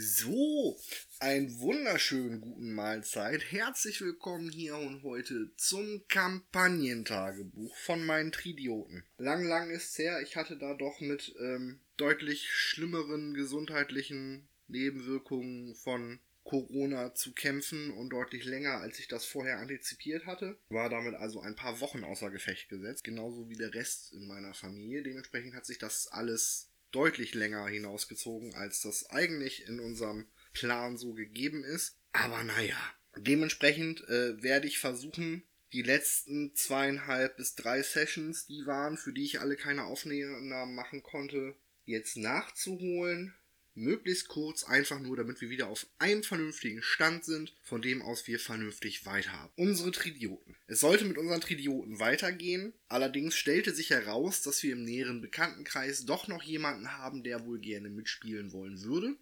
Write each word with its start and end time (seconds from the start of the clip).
So, 0.00 0.78
einen 1.18 1.58
wunderschönen 1.58 2.40
guten 2.40 2.72
Mahlzeit. 2.72 3.50
Herzlich 3.50 4.00
willkommen 4.00 4.48
hier 4.48 4.76
und 4.76 5.02
heute 5.02 5.50
zum 5.56 6.04
Kampagnentagebuch 6.06 7.76
von 7.78 8.06
meinen 8.06 8.30
Tridioten. 8.30 9.02
Lang, 9.16 9.42
lang 9.42 9.70
ist's 9.70 9.98
her. 9.98 10.22
Ich 10.22 10.36
hatte 10.36 10.56
da 10.56 10.74
doch 10.74 11.00
mit 11.00 11.34
ähm, 11.40 11.80
deutlich 11.96 12.48
schlimmeren 12.48 13.34
gesundheitlichen 13.34 14.46
Nebenwirkungen 14.68 15.74
von 15.74 16.20
Corona 16.44 17.12
zu 17.16 17.32
kämpfen 17.32 17.90
und 17.90 18.10
deutlich 18.10 18.44
länger, 18.44 18.78
als 18.78 19.00
ich 19.00 19.08
das 19.08 19.24
vorher 19.24 19.58
antizipiert 19.58 20.26
hatte. 20.26 20.60
War 20.68 20.88
damit 20.88 21.14
also 21.14 21.40
ein 21.40 21.56
paar 21.56 21.80
Wochen 21.80 22.04
außer 22.04 22.30
Gefecht 22.30 22.68
gesetzt, 22.68 23.02
genauso 23.02 23.50
wie 23.50 23.56
der 23.56 23.74
Rest 23.74 24.12
in 24.12 24.28
meiner 24.28 24.54
Familie. 24.54 25.02
Dementsprechend 25.02 25.54
hat 25.54 25.66
sich 25.66 25.78
das 25.78 26.06
alles 26.06 26.67
deutlich 26.90 27.34
länger 27.34 27.66
hinausgezogen, 27.66 28.54
als 28.54 28.82
das 28.82 29.10
eigentlich 29.10 29.66
in 29.66 29.80
unserem 29.80 30.26
Plan 30.52 30.96
so 30.96 31.12
gegeben 31.12 31.64
ist. 31.64 31.98
Aber 32.12 32.42
naja, 32.44 32.78
dementsprechend 33.16 34.06
äh, 34.08 34.42
werde 34.42 34.66
ich 34.66 34.78
versuchen, 34.78 35.42
die 35.72 35.82
letzten 35.82 36.54
zweieinhalb 36.54 37.36
bis 37.36 37.54
drei 37.54 37.82
Sessions, 37.82 38.46
die 38.46 38.64
waren, 38.64 38.96
für 38.96 39.12
die 39.12 39.24
ich 39.24 39.40
alle 39.40 39.56
keine 39.56 39.84
Aufnahmen 39.84 40.74
machen 40.74 41.02
konnte, 41.02 41.54
jetzt 41.84 42.16
nachzuholen 42.16 43.34
möglichst 43.78 44.28
kurz, 44.28 44.64
einfach 44.64 45.00
nur, 45.00 45.16
damit 45.16 45.40
wir 45.40 45.50
wieder 45.50 45.68
auf 45.68 45.86
einem 45.98 46.22
vernünftigen 46.22 46.82
Stand 46.82 47.24
sind, 47.24 47.54
von 47.62 47.82
dem 47.82 48.02
aus 48.02 48.26
wir 48.26 48.38
vernünftig 48.38 49.06
weiterhaben. 49.06 49.52
Unsere 49.56 49.90
Tridioten. 49.90 50.56
Es 50.66 50.80
sollte 50.80 51.04
mit 51.04 51.18
unseren 51.18 51.40
Tridioten 51.40 51.98
weitergehen, 51.98 52.72
allerdings 52.88 53.36
stellte 53.36 53.74
sich 53.74 53.90
heraus, 53.90 54.42
dass 54.42 54.62
wir 54.62 54.72
im 54.72 54.84
näheren 54.84 55.20
Bekanntenkreis 55.20 56.04
doch 56.04 56.28
noch 56.28 56.42
jemanden 56.42 56.92
haben, 56.98 57.22
der 57.22 57.44
wohl 57.44 57.58
gerne 57.58 57.88
mitspielen 57.88 58.52
wollen 58.52 58.82
würde. 58.82 59.16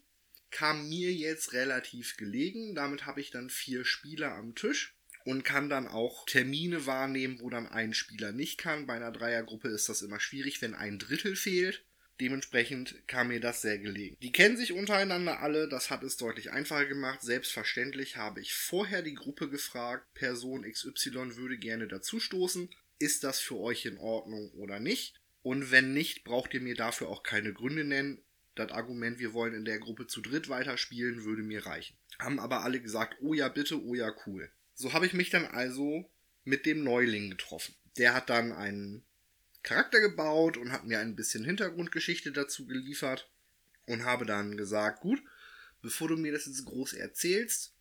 Kam 0.51 0.89
mir 0.89 1.13
jetzt 1.13 1.53
relativ 1.53 2.17
gelegen, 2.17 2.75
damit 2.75 3.05
habe 3.05 3.21
ich 3.21 3.31
dann 3.31 3.51
vier 3.51 3.85
Spieler 3.85 4.35
am 4.35 4.55
Tisch 4.55 4.97
und 5.27 5.43
kann 5.45 5.69
dann 5.69 5.89
auch 5.89 6.25
Termine 6.25 6.87
wahrnehmen, 6.87 7.41
wo 7.41 7.51
dann 7.51 7.67
ein 7.67 7.95
Spieler 7.95 8.31
nicht 8.31 8.59
kann. 8.59 8.87
Bei 8.87 8.95
einer 8.95 9.11
Dreiergruppe 9.11 9.69
ist 9.69 9.89
das 9.89 10.03
immer 10.03 10.21
schwierig, 10.21 10.63
wenn 10.63 10.75
ein 10.75 11.01
Drittel 11.01 11.35
fehlt. 11.35 11.85
Dementsprechend 12.21 13.07
kam 13.07 13.29
mir 13.29 13.41
das 13.41 13.61
sehr 13.61 13.79
gelegen. 13.79 14.17
Die 14.23 14.33
kennen 14.33 14.57
sich 14.57 14.73
untereinander 14.73 15.41
alle, 15.41 15.69
das 15.69 15.91
hat 15.91 16.03
es 16.03 16.17
deutlich 16.17 16.51
einfacher 16.51 16.87
gemacht. 16.87 17.21
Selbstverständlich 17.23 18.17
habe 18.17 18.41
ich 18.41 18.55
vorher 18.55 19.03
die 19.03 19.15
Gruppe 19.15 19.51
gefragt, 19.51 20.15
Person 20.15 20.63
XY 20.63 21.37
würde 21.37 21.59
gerne 21.59 21.89
dazustoßen. 21.89 22.71
Ist 22.99 23.25
das 23.25 23.41
für 23.41 23.59
euch 23.59 23.85
in 23.85 23.99
Ordnung 23.99 24.51
oder 24.53 24.81
nicht? 24.81 25.21
Und 25.43 25.71
wenn 25.71 25.93
nicht, 25.93 26.25
braucht 26.25 26.55
ihr 26.55 26.61
mir 26.61 26.75
dafür 26.75 27.09
auch 27.09 27.23
keine 27.23 27.53
Gründe 27.53 27.85
nennen. 27.85 28.23
Das 28.55 28.73
Argument, 28.73 29.19
wir 29.19 29.35
wollen 29.35 29.55
in 29.55 29.67
der 29.67 29.79
Gruppe 29.79 30.07
zu 30.07 30.23
dritt 30.23 30.49
weiterspielen, 30.49 31.25
würde 31.25 31.43
mir 31.43 31.67
reichen. 31.67 31.99
Haben 32.19 32.41
aber 32.41 32.63
alle 32.63 32.81
gesagt, 32.81 33.19
oh 33.21 33.35
ja 33.35 33.49
bitte, 33.49 33.81
oh 33.85 33.95
ja 33.95 34.13
cool. 34.27 34.51
So 34.75 34.95
habe 34.95 35.05
ich 35.05 35.13
mich 35.13 35.29
dann 35.29 35.45
also 35.45 36.11
mit 36.45 36.65
dem 36.65 36.83
Neuling 36.83 37.31
getroffen. 37.31 37.75
Der 37.99 38.15
hat 38.15 38.31
dann 38.31 38.53
einen 38.53 39.05
Charakter 39.67 40.01
gebaut 40.01 40.57
und 40.57 40.71
hat 40.71 40.87
mir 40.87 41.01
ein 41.01 41.17
bisschen 41.17 41.45
Hintergrundgeschichte 41.45 42.31
dazu 42.31 42.67
geliefert 42.67 43.29
und 43.87 44.05
habe 44.05 44.25
dann 44.25 44.57
gesagt, 44.57 45.01
gut, 45.01 45.21
bevor 45.83 46.07
du 46.09 46.17
mir 46.17 46.33
das 46.33 46.47
jetzt 46.47 46.65
groß 46.65 46.93
erzählst, 46.93 47.75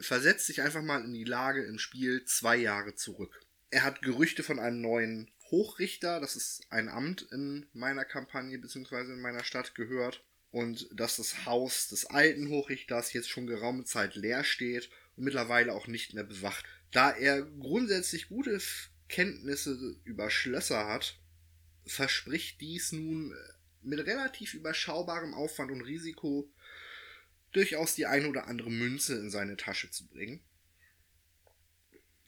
versetz 0.00 0.46
dich 0.46 0.62
einfach 0.62 0.82
mal 0.82 1.04
in 1.04 1.12
die 1.12 1.24
Lage 1.24 1.64
im 1.64 1.80
Spiel 1.80 2.24
zwei 2.24 2.56
Jahre 2.56 2.94
zurück. 2.94 3.40
Er 3.70 3.82
hat 3.82 4.02
Gerüchte 4.02 4.44
von 4.44 4.60
einem 4.60 4.80
neuen 4.80 5.30
Hochrichter, 5.50 6.20
das 6.20 6.36
ist 6.36 6.62
ein 6.70 6.88
Amt 6.88 7.26
in 7.32 7.66
meiner 7.72 8.04
Kampagne 8.04 8.58
bzw. 8.58 9.12
in 9.12 9.20
meiner 9.20 9.42
Stadt 9.42 9.74
gehört 9.74 10.24
und 10.52 10.88
dass 10.92 11.16
das 11.16 11.44
Haus 11.44 11.88
des 11.88 12.06
alten 12.06 12.48
Hochrichters 12.50 13.12
jetzt 13.12 13.30
schon 13.30 13.48
geraume 13.48 13.84
Zeit 13.84 14.14
leer 14.14 14.44
steht 14.44 14.90
und 15.16 15.24
mittlerweile 15.24 15.72
auch 15.72 15.88
nicht 15.88 16.14
mehr 16.14 16.24
bewacht. 16.24 16.64
Da 16.92 17.10
er 17.10 17.42
grundsätzlich 17.42 18.28
gute 18.28 18.60
Kenntnisse 19.08 19.96
über 20.04 20.30
Schlösser 20.30 20.86
hat, 20.86 21.18
verspricht 21.86 22.60
dies 22.60 22.92
nun 22.92 23.32
äh, 23.32 23.36
mit 23.82 24.00
relativ 24.00 24.54
überschaubarem 24.54 25.34
Aufwand 25.34 25.70
und 25.70 25.82
Risiko 25.82 26.50
durchaus 27.52 27.94
die 27.94 28.06
eine 28.06 28.28
oder 28.28 28.48
andere 28.48 28.70
Münze 28.70 29.18
in 29.18 29.30
seine 29.30 29.56
Tasche 29.56 29.90
zu 29.90 30.06
bringen. 30.08 30.40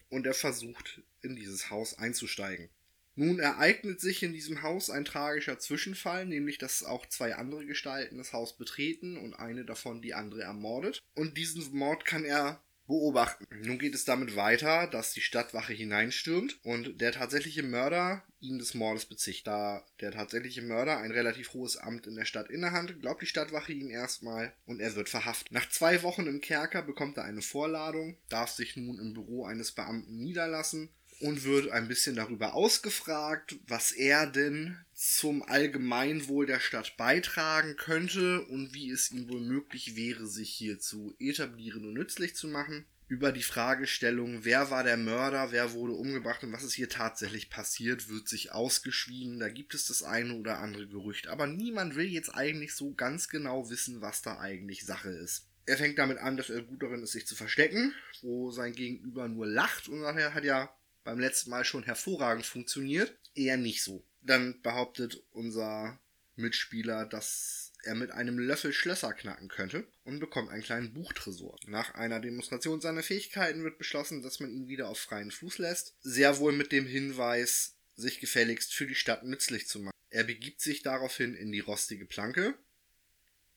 Und 0.09 0.27
er 0.27 0.35
versucht, 0.35 1.03
in 1.21 1.37
dieses 1.37 1.69
Haus 1.71 1.99
einzusteigen. 1.99 2.71
Nun 3.15 3.41
ereignet 3.41 4.01
sich 4.01 4.23
in 4.23 4.33
diesem 4.33 4.63
Haus 4.63 4.91
ein 4.91 5.05
tragischer 5.05 5.59
Zwischenfall, 5.59 6.25
nämlich 6.25 6.57
dass 6.57 6.85
auch 6.85 7.05
zwei 7.07 7.35
andere 7.35 7.67
Gestalten 7.67 8.17
das 8.17 8.33
Haus 8.33 8.57
betreten 8.57 9.17
und 9.17 9.35
eine 9.35 9.65
davon 9.65 10.01
die 10.01 10.15
andere 10.15 10.43
ermordet. 10.43 11.03
Und 11.15 11.37
diesen 11.37 11.77
Mord 11.77 12.05
kann 12.05 12.25
er 12.25 12.63
beobachten. 12.89 13.47
Nun 13.63 13.79
geht 13.79 13.95
es 13.95 14.05
damit 14.05 14.35
weiter, 14.35 14.89
dass 14.89 15.13
die 15.13 15.21
Stadtwache 15.21 15.73
hineinstürmt 15.73 16.59
und 16.65 17.01
der 17.01 17.13
tatsächliche 17.13 17.63
Mörder 17.63 18.25
ihn 18.41 18.59
des 18.59 18.75
Mordes 18.75 19.07
bezicht. 19.07 19.47
Da 19.47 19.85
der 20.01 20.11
tatsächliche 20.11 20.63
Mörder 20.63 20.99
ein 20.99 21.13
relativ 21.13 21.53
hohes 21.53 21.77
Amt 21.77 22.07
in 22.07 22.17
der 22.17 22.25
Stadt 22.25 22.51
innehat, 22.51 23.01
glaubt 23.01 23.23
die 23.23 23.27
Stadtwache 23.27 23.73
ihn 23.73 23.91
erstmal 23.91 24.53
und 24.67 24.81
er 24.81 24.97
wird 24.97 25.09
verhaftet. 25.09 25.53
Nach 25.53 25.69
zwei 25.69 26.03
Wochen 26.03 26.27
im 26.27 26.41
Kerker 26.41 26.83
bekommt 26.83 27.19
er 27.19 27.25
eine 27.25 27.43
Vorladung, 27.43 28.17
darf 28.29 28.51
sich 28.51 28.77
nun 28.77 28.99
im 28.99 29.15
Büro 29.15 29.45
eines 29.45 29.73
Beamten 29.73 30.17
niederlassen 30.17 30.89
und 31.21 31.45
wird 31.45 31.71
ein 31.71 31.89
bisschen 31.89 32.17
darüber 32.17 32.55
ausgefragt, 32.55 33.57
was 33.67 33.93
er 33.93 34.27
denn 34.27 34.79
zum 34.95 35.43
Allgemeinwohl 35.43 36.47
der 36.47 36.61
Stadt 36.61 36.97
beitragen 36.97 37.77
könnte 37.77 38.43
und 38.47 38.75
wie 38.75 38.91
es 38.91 39.11
ihm 39.11 39.29
wohl 39.29 39.41
möglich 39.41 39.97
wäre, 39.97 40.27
sich 40.27 40.51
hier 40.51 40.79
zu 40.79 41.15
etablieren 41.19 41.85
und 41.85 41.95
nützlich 41.95 42.35
zu 42.35 42.49
machen. 42.49 42.87
Über 43.09 43.33
die 43.33 43.43
Fragestellung, 43.43 44.45
wer 44.45 44.71
war 44.71 44.85
der 44.85 44.99
Mörder, 44.99 45.51
wer 45.51 45.73
wurde 45.73 45.95
umgebracht 45.95 46.45
und 46.45 46.53
was 46.53 46.63
ist 46.63 46.75
hier 46.75 46.91
tatsächlich 46.91 47.49
passiert, 47.49 48.11
wird 48.11 48.29
sich 48.29 48.53
ausgeschwiegen. 48.53 49.41
Da 49.41 49.49
gibt 49.49 49.73
es 49.73 49.87
das 49.87 50.03
eine 50.03 50.35
oder 50.35 50.59
andere 50.59 50.87
Gerücht. 50.87 51.27
Aber 51.29 51.47
niemand 51.47 51.97
will 51.97 52.07
jetzt 52.07 52.35
eigentlich 52.35 52.75
so 52.75 52.93
ganz 52.93 53.29
genau 53.29 53.71
wissen, 53.71 54.03
was 54.03 54.21
da 54.21 54.39
eigentlich 54.39 54.85
Sache 54.85 55.09
ist. 55.09 55.47
Er 55.65 55.79
fängt 55.79 55.99
damit 55.99 56.19
an, 56.19 56.37
dass 56.37 56.51
er 56.51 56.63
gut 56.63 56.83
darin 56.83 57.03
ist, 57.03 57.13
sich 57.13 57.27
zu 57.27 57.35
verstecken, 57.35 57.95
wo 58.21 58.51
sein 58.51 58.73
Gegenüber 58.73 59.27
nur 59.29 59.47
lacht 59.47 59.89
und 59.89 60.01
sagt, 60.01 60.19
er 60.19 60.35
hat 60.35 60.45
ja 60.45 60.75
beim 61.09 61.21
letzten 61.21 61.49
Mal 61.49 61.65
schon 61.65 61.85
hervorragend 61.85 62.45
funktioniert. 62.45 63.17
Eher 63.35 63.57
nicht 63.57 63.83
so. 63.83 64.05
Dann 64.21 64.61
behauptet 64.61 65.25
unser 65.31 65.99
Mitspieler, 66.37 67.07
dass 67.07 67.73
er 67.83 67.95
mit 67.95 68.11
einem 68.11 68.39
Löffel 68.39 68.75
Schlösser 68.75 69.15
knacken 69.15 69.49
könnte 69.49 69.87
und 70.05 70.21
bekommt 70.21 70.51
einen 70.51 70.63
kleinen 70.63 70.93
Buchtresor. 70.93 71.57
Nach 71.67 71.95
einer 71.95 72.21
Demonstration 72.21 72.83
seiner 72.83 73.03
Fähigkeiten 73.03 73.65
wird 73.65 73.79
beschlossen, 73.79 74.21
dass 74.21 74.39
man 74.39 74.51
ihn 74.51 74.69
wieder 74.69 74.91
auf 74.91 74.99
freien 74.99 75.31
Fuß 75.31 75.57
lässt. 75.57 75.95
Sehr 76.03 76.41
wohl 76.41 76.53
mit 76.53 76.73
dem 76.73 76.85
Hinweis, 76.85 77.75
sich 77.97 78.21
gefälligst 78.21 78.75
für 78.75 78.87
die 78.87 78.95
Stadt 78.95 79.25
nützlich 79.25 79.67
zu 79.67 79.79
machen. 79.79 79.97
Er 80.11 80.25
begibt 80.25 80.61
sich 80.61 80.83
daraufhin 80.83 81.35
in 81.35 81.51
die 81.53 81.61
rostige 81.61 82.05
Planke. 82.05 82.53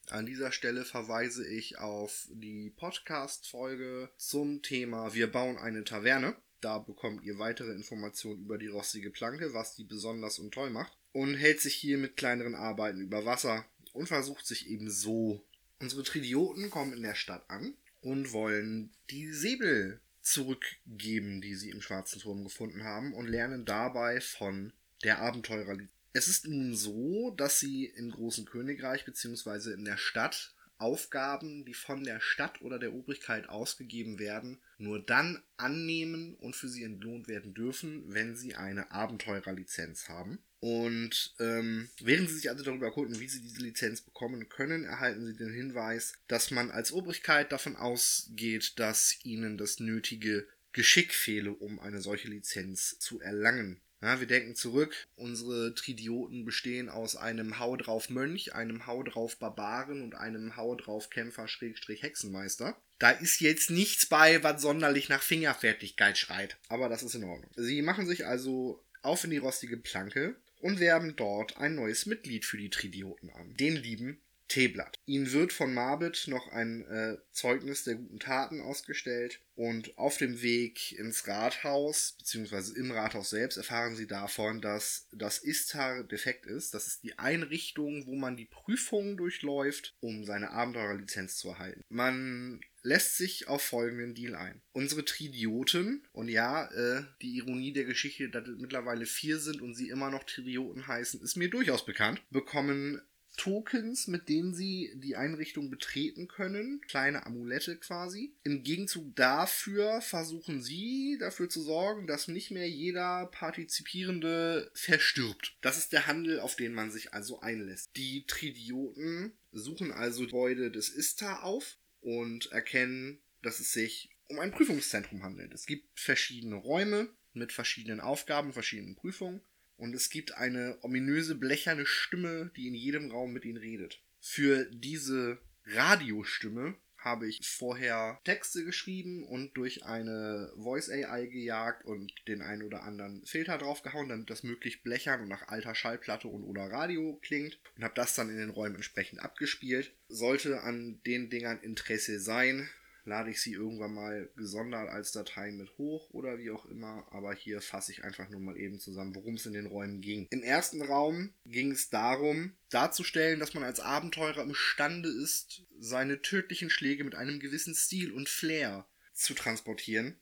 An 0.07 0.25
dieser 0.25 0.53
Stelle 0.53 0.85
verweise 0.85 1.45
ich 1.45 1.79
auf 1.79 2.29
die 2.31 2.69
Podcast-Folge 2.69 4.09
zum 4.16 4.61
Thema 4.61 5.13
Wir 5.13 5.29
bauen 5.29 5.57
eine 5.57 5.84
Taverne. 5.84 6.38
Da 6.61 6.77
bekommt 6.77 7.23
ihr 7.23 7.39
weitere 7.39 7.72
Informationen 7.72 8.44
über 8.44 8.57
die 8.57 8.67
rostige 8.67 9.09
Planke, 9.09 9.53
was 9.53 9.75
die 9.75 9.83
besonders 9.83 10.38
und 10.39 10.53
toll 10.53 10.69
macht. 10.69 10.95
Und 11.11 11.35
hält 11.35 11.59
sich 11.59 11.73
hier 11.73 11.97
mit 11.97 12.16
kleineren 12.16 12.55
Arbeiten 12.55 13.01
über 13.01 13.25
Wasser 13.25 13.66
und 13.94 14.07
versucht 14.07 14.45
sich 14.45 14.69
eben 14.69 14.89
so. 14.89 15.44
Unsere 15.79 16.03
Tridioten 16.03 16.69
kommen 16.69 16.94
in 16.94 17.01
der 17.01 17.16
Stadt 17.16 17.49
an 17.49 17.73
und 18.01 18.31
wollen 18.31 18.91
die 19.09 19.33
Säbel 19.33 19.99
zurückgeben, 20.22 21.41
die 21.41 21.55
sie 21.55 21.72
im 21.72 21.81
Schwarzen 21.81 22.22
Turm 22.22 22.44
gefunden 22.44 22.83
haben 22.83 23.13
und 23.13 23.28
lernen 23.28 23.66
dabei 23.66 24.22
von 24.22 24.72
der 25.03 25.19
Abenteurer. 25.19 25.78
Es 26.13 26.28
ist 26.28 26.45
nun 26.45 26.75
so, 26.75 27.31
dass 27.31 27.59
sie 27.59 27.85
im 27.85 28.11
Großen 28.11 28.45
Königreich 28.45 29.05
bzw. 29.05 29.73
in 29.73 29.85
der 29.85 29.97
Stadt 29.97 30.53
Aufgaben, 30.78 31.63
die 31.63 31.75
von 31.75 32.03
der 32.03 32.19
Stadt 32.19 32.61
oder 32.61 32.79
der 32.79 32.93
Obrigkeit 32.93 33.47
ausgegeben 33.49 34.17
werden, 34.17 34.59
nur 34.81 34.99
dann 34.99 35.41
annehmen 35.57 36.35
und 36.35 36.55
für 36.55 36.67
sie 36.67 36.83
entlohnt 36.83 37.28
werden 37.28 37.53
dürfen, 37.53 38.03
wenn 38.07 38.35
sie 38.35 38.55
eine 38.55 38.91
Abenteurerlizenz 38.91 40.09
haben. 40.09 40.39
Und 40.61 41.33
ähm, 41.39 41.89
während 42.01 42.29
Sie 42.29 42.35
sich 42.35 42.49
also 42.49 42.63
darüber 42.63 42.85
erkunden, 42.85 43.19
wie 43.19 43.28
Sie 43.28 43.41
diese 43.41 43.61
Lizenz 43.61 44.01
bekommen 44.01 44.47
können, 44.47 44.83
erhalten 44.83 45.25
Sie 45.25 45.35
den 45.35 45.51
Hinweis, 45.51 46.13
dass 46.28 46.51
man 46.51 46.69
als 46.69 46.91
Obrigkeit 46.91 47.51
davon 47.51 47.75
ausgeht, 47.75 48.78
dass 48.78 49.17
Ihnen 49.23 49.57
das 49.57 49.79
nötige 49.79 50.47
Geschick 50.72 51.16
fehle, 51.16 51.51
um 51.51 51.79
eine 51.79 51.99
solche 51.99 52.28
Lizenz 52.28 52.99
zu 52.99 53.19
erlangen. 53.19 53.81
Ja, 54.02 54.20
wir 54.20 54.28
denken 54.28 54.56
zurück, 54.56 55.08
unsere 55.16 55.76
Tridioten 55.76 56.44
bestehen 56.44 56.90
aus 56.90 57.16
einem 57.16 57.59
Hau 57.59 57.76
drauf 57.78 58.09
Mönch, 58.09 58.56
einem 58.56 58.88
Hau 58.88 59.03
drauf 59.03 59.38
Barbaren 59.38 60.02
und 60.02 60.16
einem 60.16 60.56
Hau 60.56 60.74
drauf 60.76 61.12
Kämpfer 61.12 61.48
Schrägstrich 61.48 62.02
Hexenmeister. 62.02 62.76
Da 62.98 63.12
ist 63.12 63.42
jetzt 63.42 63.70
nichts 63.70 64.08
bei, 64.08 64.44
was 64.44 64.62
sonderlich 64.62 65.09
nach 65.09 65.22
Fingerfertigkeit 65.22 66.18
schreit. 66.18 66.58
Aber 66.68 66.90
das 66.90 67.03
ist 67.03 67.14
in 67.14 67.24
Ordnung. 67.24 67.52
Sie 67.56 67.84
machen 67.84 68.08
sich 68.08 68.26
also 68.26 68.84
auf 69.03 69.24
in 69.24 69.30
die 69.30 69.38
rostige 69.38 69.78
Planke 69.78 70.36
und 70.59 70.80
werben 70.80 71.16
dort 71.16 71.58
ein 71.58 71.76
neues 71.76 72.08
Mitglied 72.08 72.46
für 72.46 72.58
die 72.58 72.70
Tridioten 72.70 73.30
an. 73.30 73.56
Den 73.56 73.76
lieben 73.76 74.20
Teeblatt. 74.52 75.00
Ihnen 75.06 75.32
wird 75.32 75.53
von 75.53 75.74
Marbet 75.74 76.26
noch 76.28 76.50
ein 76.50 76.86
äh, 76.88 77.16
Zeugnis 77.32 77.86
der 77.86 77.96
guten 77.96 78.20
Taten 78.20 78.59
ausgestellt 78.59 79.40
und 79.56 79.98
auf 79.98 80.18
dem 80.18 80.42
Weg 80.42 80.92
ins 80.92 81.26
Rathaus, 81.26 82.16
beziehungsweise 82.18 82.78
im 82.78 82.92
Rathaus 82.92 83.30
selbst, 83.30 83.56
erfahren 83.56 83.96
sie 83.96 84.08
davon, 84.08 84.59
dass 84.59 85.08
das 85.14 85.38
Istar 85.38 86.03
defekt 86.03 86.48
ist. 86.48 86.74
Das 86.74 86.88
ist 86.88 87.03
die 87.03 87.18
Einrichtung, 87.18 88.08
wo 88.08 88.16
man 88.16 88.36
die 88.36 88.46
Prüfungen 88.46 89.16
durchläuft, 89.16 89.96
um 90.02 90.26
seine 90.26 90.52
Abenteurerlizenz 90.52 91.38
zu 91.38 91.50
erhalten. 91.50 91.86
Man 91.88 92.59
lässt 92.84 93.18
sich 93.18 93.48
auf 93.48 93.62
folgenden 93.62 94.16
Deal 94.16 94.36
ein. 94.36 94.62
Unsere 94.74 95.06
Tridioten, 95.06 96.06
und 96.12 96.28
ja, 96.28 96.66
äh, 96.72 97.03
die 97.22 97.38
Ironie 97.38 97.72
der 97.72 97.86
Geschichte, 97.86 98.30
dass 98.30 98.48
es 98.48 98.58
mittlerweile 98.58 99.06
vier 99.06 99.40
sind 99.40 99.62
und 99.62 99.76
sie 99.76 99.90
immer 99.90 100.09
noch 100.09 100.24
Tridioten 100.24 100.88
heißen, 100.88 101.22
ist 101.22 101.38
mir 101.38 101.50
durchaus 101.50 101.86
bekannt, 101.86 102.22
bekommen 102.32 103.02
Tokens, 103.37 104.07
mit 104.07 104.29
denen 104.29 104.53
sie 104.53 104.91
die 104.95 105.16
Einrichtung 105.16 105.69
betreten 105.69 106.28
können, 106.28 106.81
kleine 106.81 107.25
Amulette 107.25 107.78
quasi. 107.78 108.35
Im 108.43 108.63
Gegenzug 108.63 109.16
dafür 109.16 110.01
versuchen 110.01 110.61
sie 110.61 111.17
dafür 111.19 111.49
zu 111.49 111.61
sorgen, 111.61 112.07
dass 112.07 112.28
nicht 112.28 112.51
mehr 112.51 112.69
jeder 112.69 113.28
Partizipierende 113.28 114.72
verstirbt. 114.73 115.57
Das 115.61 115.78
ist 115.78 115.93
der 115.93 116.07
Handel, 116.07 116.39
auf 116.39 116.55
den 116.55 116.73
man 116.73 116.91
sich 116.91 117.13
also 117.13 117.39
einlässt. 117.39 117.95
Die 117.95 118.25
Tridioten 118.25 119.33
suchen 119.51 119.91
also 119.91 120.25
Gebäude 120.25 120.72
des 120.72 120.89
Istar 120.89 121.43
auf 121.43 121.78
und 121.99 122.51
erkennen, 122.51 123.22
dass 123.41 123.59
es 123.59 123.72
sich 123.72 124.09
um 124.28 124.39
ein 124.39 124.51
Prüfungszentrum 124.51 125.23
handelt. 125.23 125.53
Es 125.53 125.66
gibt 125.66 125.99
verschiedene 125.99 126.55
Räume 126.55 127.09
mit 127.33 127.51
verschiedenen 127.51 127.99
Aufgaben, 127.99 128.53
verschiedenen 128.53 128.95
Prüfungen 128.95 129.41
und 129.81 129.95
es 129.95 130.11
gibt 130.11 130.37
eine 130.37 130.78
ominöse 130.83 131.33
blecherne 131.33 131.87
Stimme, 131.87 132.51
die 132.55 132.67
in 132.67 132.75
jedem 132.75 133.09
Raum 133.09 133.33
mit 133.33 133.45
ihnen 133.45 133.57
redet. 133.57 133.99
Für 134.19 134.66
diese 134.72 135.39
Radiostimme 135.66 136.75
habe 136.99 137.28
ich 137.28 137.39
vorher 137.43 138.19
Texte 138.23 138.63
geschrieben 138.63 139.23
und 139.23 139.57
durch 139.57 139.83
eine 139.83 140.53
Voice 140.55 140.91
AI 140.91 141.25
gejagt 141.25 141.83
und 141.83 142.13
den 142.28 142.43
einen 142.43 142.61
oder 142.61 142.83
anderen 142.83 143.25
Filter 143.25 143.57
draufgehauen, 143.57 144.09
damit 144.09 144.29
das 144.29 144.43
möglichst 144.43 144.83
blechern 144.83 145.22
und 145.22 145.29
nach 145.29 145.47
alter 145.47 145.73
Schallplatte 145.73 146.28
und 146.28 146.43
oder 146.43 146.72
Radio 146.72 147.19
klingt 147.23 147.59
und 147.75 147.83
habe 147.83 147.95
das 147.95 148.13
dann 148.13 148.29
in 148.29 148.37
den 148.37 148.51
Räumen 148.51 148.75
entsprechend 148.75 149.19
abgespielt. 149.19 149.95
Sollte 150.07 150.61
an 150.61 151.01
den 151.07 151.31
Dingern 151.31 151.59
Interesse 151.59 152.19
sein, 152.19 152.69
lade 153.06 153.32
ich 153.32 153.42
sie 153.42 153.53
irgendwann 153.53 153.94
mal 153.94 154.30
gesondert 154.36 154.90
als 154.90 155.12
Datei 155.12 155.52
mit 155.52 155.78
hoch 155.78 156.09
oder 156.12 156.38
wie 156.38 156.52
auch 156.52 156.66
immer. 156.66 157.08
Aber 157.12 157.34
hier 157.34 157.62
fasse 157.62 157.92
ich 157.92 158.03
einfach 158.03 158.30
nur 158.30 158.40
mal 158.40 158.58
eben 158.58 158.80
zusammen, 158.80 159.16
worum 159.16 159.36
es 159.36 159.46
in 159.46 159.53
den 159.53 159.66
Räumen 159.66 160.02
ging. 160.02 160.28
Im 160.30 160.44
ersten 160.44 160.82
Raum 160.82 161.34
ging 161.46 161.72
es 161.72 161.90
darum, 161.90 162.53
darzustellen, 162.70 163.40
dass 163.40 163.53
man 163.53 163.64
als 163.64 163.80
Abenteurer 163.80 164.44
imstande 164.44 165.09
ist, 165.09 165.64
seine 165.80 166.22
tödlichen 166.22 166.70
Schläge 166.70 167.03
mit 167.03 167.16
einem 167.16 167.40
gewissen 167.40 167.76
Stil 167.76 168.12
und 168.12 168.30
Flair 168.30 168.86
zu 169.14 169.34
transportieren. 169.34 170.20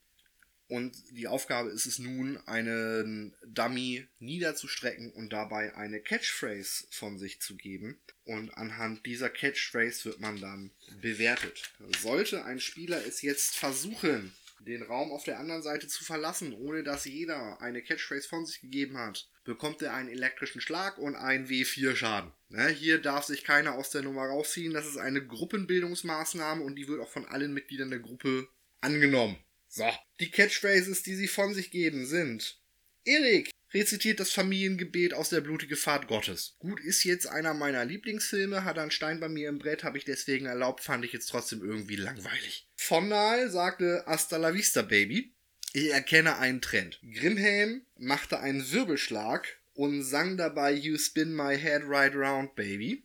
Und 0.69 0.95
die 1.12 1.27
Aufgabe 1.27 1.71
ist 1.71 1.88
es 1.88 1.98
nun, 1.98 2.38
einen 2.45 3.36
Dummy 3.44 4.07
niederzustrecken 4.19 5.12
und 5.12 5.33
dabei 5.33 5.75
eine 5.75 6.00
Catchphrase 6.00 6.86
von 6.92 7.18
sich 7.18 7.42
zu 7.42 7.57
geben. 7.57 8.00
Und 8.24 8.56
anhand 8.56 9.04
dieser 9.07 9.31
Catchphrase 9.31 10.06
wird 10.06 10.19
man 10.19 10.39
dann 10.39 10.69
bewertet. 11.01 11.74
Sollte 12.00 12.45
ein 12.45 12.60
Spieler 12.60 13.04
es 13.04 13.24
jetzt 13.24 13.56
versuchen, 13.56 14.31
den 14.60 14.83
Raum 14.83 15.12
auf 15.12 15.24
der 15.24 15.39
anderen 15.39 15.63
Seite 15.63 15.88
zu 15.88 16.04
verlassen, 16.04 16.54
ohne 16.54 16.83
dass 16.83 17.06
jeder 17.06 17.60
eine 17.62 17.81
Catchphrase 17.81 18.27
von 18.27 18.45
sich 18.45 18.62
gegeben 18.62 18.98
hat, 18.98 19.27
bekommt 19.45 19.81
er 19.81 19.95
einen 19.95 20.10
elektrischen 20.10 20.62
Schlag 20.62 21.00
und 21.00 21.16
einen 21.16 21.48
W4 21.48 21.95
Schaden. 21.95 22.31
Ne, 22.50 22.68
hier 22.68 23.00
darf 23.00 23.25
sich 23.25 23.44
keiner 23.44 23.74
aus 23.74 23.89
der 23.89 24.04
Nummer 24.04 24.25
rausziehen. 24.25 24.74
Das 24.74 24.86
ist 24.86 24.98
eine 24.98 25.25
Gruppenbildungsmaßnahme 25.25 26.63
und 26.63 26.75
die 26.75 26.88
wird 26.88 27.01
auch 27.01 27.10
von 27.10 27.25
allen 27.25 27.54
Mitgliedern 27.54 27.89
der 27.89 28.00
Gruppe 28.00 28.48
angenommen. 28.81 29.38
So. 29.69 29.88
Die 30.19 30.31
Catchphrases, 30.31 31.04
die 31.04 31.16
sie 31.16 31.27
von 31.27 31.54
sich 31.54 31.71
geben, 31.71 32.06
sind 32.06 32.60
Erik 33.06 33.51
rezitiert 33.74 34.19
das 34.19 34.31
Familiengebet 34.31 35.13
aus 35.13 35.30
der 35.30 35.42
blutige 35.42 35.75
Fahrt 35.75 36.07
Gottes. 36.07 36.56
Gut, 36.60 36.80
ist 36.80 37.04
jetzt 37.04 37.27
einer 37.27 37.54
meiner 37.54 37.86
Lieblingsfilme, 37.86 38.63
hat 38.63 38.80
einen 38.80 38.92
Stein 38.92 39.19
bei 39.19 39.30
mir 39.30 39.48
im 39.48 39.60
Brett, 39.60 39.83
habe 39.83 39.98
ich 39.98 40.06
deswegen 40.06 40.48
erlaubt, 40.48 40.81
fand 40.83 41.06
ich 41.06 41.13
jetzt 41.13 41.27
trotzdem 41.27 41.63
irgendwie 41.63 41.95
langweilig. 41.95 42.68
Fondal 42.75 43.50
sagte 43.50 44.04
Hasta 44.07 44.38
la 44.38 44.54
vista, 44.54 44.81
Baby. 44.81 45.33
Ich 45.74 45.92
erkenne 45.92 46.39
einen 46.39 46.62
Trend. 46.62 47.00
Grimhelm 47.13 47.86
machte 47.95 48.39
einen 48.39 48.71
Wirbelschlag 48.71 49.48
und 49.74 50.04
sang 50.04 50.36
dabei 50.36 50.71
You 50.74 50.98
spin 50.98 51.36
my 51.36 51.56
head 51.56 51.83
right 51.86 52.16
round, 52.16 52.56
baby. 52.56 53.04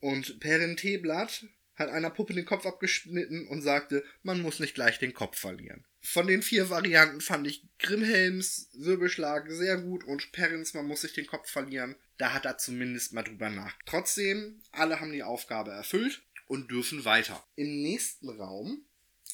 Und 0.00 0.40
Perrin 0.40 0.76
Teeblatt 0.76 1.44
hat 1.80 1.88
einer 1.90 2.10
Puppe 2.10 2.34
den 2.34 2.44
Kopf 2.44 2.64
abgeschnitten 2.66 3.48
und 3.48 3.62
sagte, 3.62 4.04
man 4.22 4.40
muss 4.40 4.60
nicht 4.60 4.74
gleich 4.74 4.98
den 4.98 5.14
Kopf 5.14 5.38
verlieren. 5.38 5.84
Von 6.02 6.26
den 6.26 6.42
vier 6.42 6.70
Varianten 6.70 7.20
fand 7.20 7.46
ich 7.46 7.66
Grimhelms 7.78 8.68
Wirbelschlag 8.74 9.50
sehr 9.50 9.78
gut 9.78 10.04
und 10.04 10.32
Perrins, 10.32 10.74
man 10.74 10.86
muss 10.86 11.00
sich 11.00 11.12
den 11.12 11.26
Kopf 11.26 11.50
verlieren. 11.50 11.96
Da 12.18 12.32
hat 12.32 12.44
er 12.44 12.58
zumindest 12.58 13.12
mal 13.12 13.22
drüber 13.22 13.50
nach. 13.50 13.74
Trotzdem, 13.86 14.62
alle 14.72 15.00
haben 15.00 15.12
die 15.12 15.22
Aufgabe 15.22 15.72
erfüllt 15.72 16.22
und 16.46 16.70
dürfen 16.70 17.04
weiter. 17.04 17.44
Im 17.56 17.82
nächsten 17.82 18.28
Raum 18.28 18.84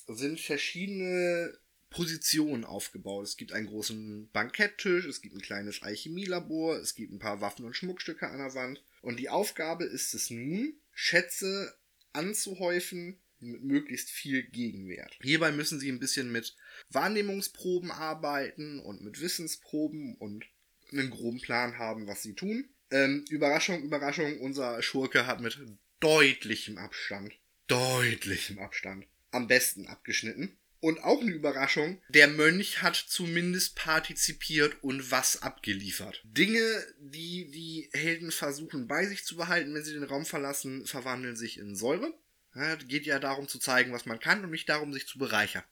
sind 0.08 0.40
verschiedene 0.40 1.58
Positionen 1.90 2.64
aufgebaut. 2.64 3.25
Es 3.25 3.37
gibt 3.37 3.52
einen 3.52 3.69
großen 3.69 4.31
Banketttisch, 4.32 5.06
es 5.06 5.22
gibt 5.22 5.34
ein 5.34 5.40
kleines 5.40 5.82
Alchemielabor, 5.82 6.76
es 6.76 6.94
gibt 6.94 7.12
ein 7.12 7.19
paar 7.19 7.40
Waffen 7.40 7.64
und 7.64 7.75
Schmuckstücke 7.75 8.28
an 8.28 8.38
der 8.38 8.54
Wand. 8.54 8.82
Und 9.02 9.19
die 9.19 9.31
Aufgabe 9.31 9.84
ist 9.84 10.14
es 10.14 10.31
nun, 10.31 10.75
Schätze 10.92 11.75
anzuhäufen 12.16 13.18
mit 13.38 13.62
möglichst 13.62 14.10
viel 14.10 14.42
Gegenwert. 14.42 15.18
Hierbei 15.22 15.52
müssen 15.52 15.78
sie 15.78 15.90
ein 15.90 16.00
bisschen 16.00 16.32
mit 16.32 16.56
Wahrnehmungsproben 16.90 17.90
arbeiten 17.90 18.80
und 18.80 19.02
mit 19.02 19.20
Wissensproben 19.20 20.16
und 20.16 20.46
einen 20.90 21.10
groben 21.10 21.40
Plan 21.40 21.78
haben, 21.78 22.06
was 22.06 22.22
sie 22.22 22.34
tun. 22.34 22.68
Ähm, 22.90 23.24
Überraschung, 23.28 23.82
Überraschung, 23.82 24.40
unser 24.40 24.82
Schurke 24.82 25.26
hat 25.26 25.40
mit 25.40 25.58
deutlichem 26.00 26.78
Abstand, 26.78 27.32
deutlichem 27.66 28.58
Abstand 28.58 29.06
am 29.32 29.48
besten 29.48 29.86
abgeschnitten. 29.86 30.56
Und 30.81 31.02
auch 31.02 31.20
eine 31.20 31.32
Überraschung, 31.32 32.02
der 32.08 32.28
Mönch 32.28 32.82
hat 32.82 32.96
zumindest 32.96 33.76
partizipiert 33.76 34.82
und 34.82 35.11
was 35.11 35.43
abgeliefert. 35.43 36.23
Dinge, 36.25 36.61
die 37.00 37.50
die 37.50 37.88
Helden 37.93 38.31
versuchen 38.31 38.87
bei 38.87 39.06
sich 39.06 39.25
zu 39.25 39.37
behalten, 39.37 39.75
wenn 39.75 39.84
sie 39.84 39.94
den 39.94 40.05
Raum 40.05 40.26
verlassen, 40.26 40.87
verwandeln 40.87 41.37
sich 41.37 41.58
in 41.58 41.75
Säure. 41.75 42.12
Ja, 42.55 42.76
geht 42.76 43.06
ja 43.06 43.19
darum 43.19 43.49
zu 43.49 43.58
zeigen, 43.58 43.93
was 43.93 44.06
man 44.06 44.20
kann 44.20 44.44
und 44.44 44.50
nicht 44.50 44.69
darum, 44.69 44.93
sich 44.93 45.06
zu 45.06 45.19
bereichern. 45.19 45.64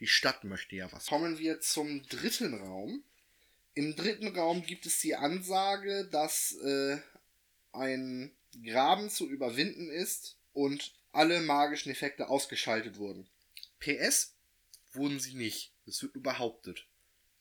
Die 0.00 0.06
Stadt 0.06 0.44
möchte 0.44 0.76
ja 0.76 0.90
was. 0.92 1.06
Kommen 1.06 1.38
wir 1.38 1.60
zum 1.60 2.02
dritten 2.08 2.54
Raum. 2.54 3.04
Im 3.74 3.96
dritten 3.96 4.36
Raum 4.36 4.64
gibt 4.64 4.86
es 4.86 5.00
die 5.00 5.16
Ansage, 5.16 6.08
dass 6.10 6.56
äh, 6.62 6.98
ein 7.72 8.32
Graben 8.64 9.10
zu 9.10 9.28
überwinden 9.28 9.90
ist 9.90 10.36
und 10.52 10.94
alle 11.12 11.40
magischen 11.40 11.90
Effekte 11.90 12.28
ausgeschaltet 12.28 12.98
wurden. 12.98 13.28
PS 13.80 14.33
wurden 14.94 15.20
sie 15.20 15.34
nicht. 15.34 15.72
Es 15.86 16.02
wird 16.02 16.14
nur 16.14 16.22
behauptet. 16.22 16.86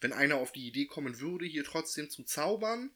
Wenn 0.01 0.13
einer 0.13 0.37
auf 0.37 0.51
die 0.51 0.67
Idee 0.67 0.85
kommen 0.85 1.19
würde, 1.19 1.45
hier 1.45 1.63
trotzdem 1.63 2.09
zu 2.09 2.23
zaubern, 2.23 2.91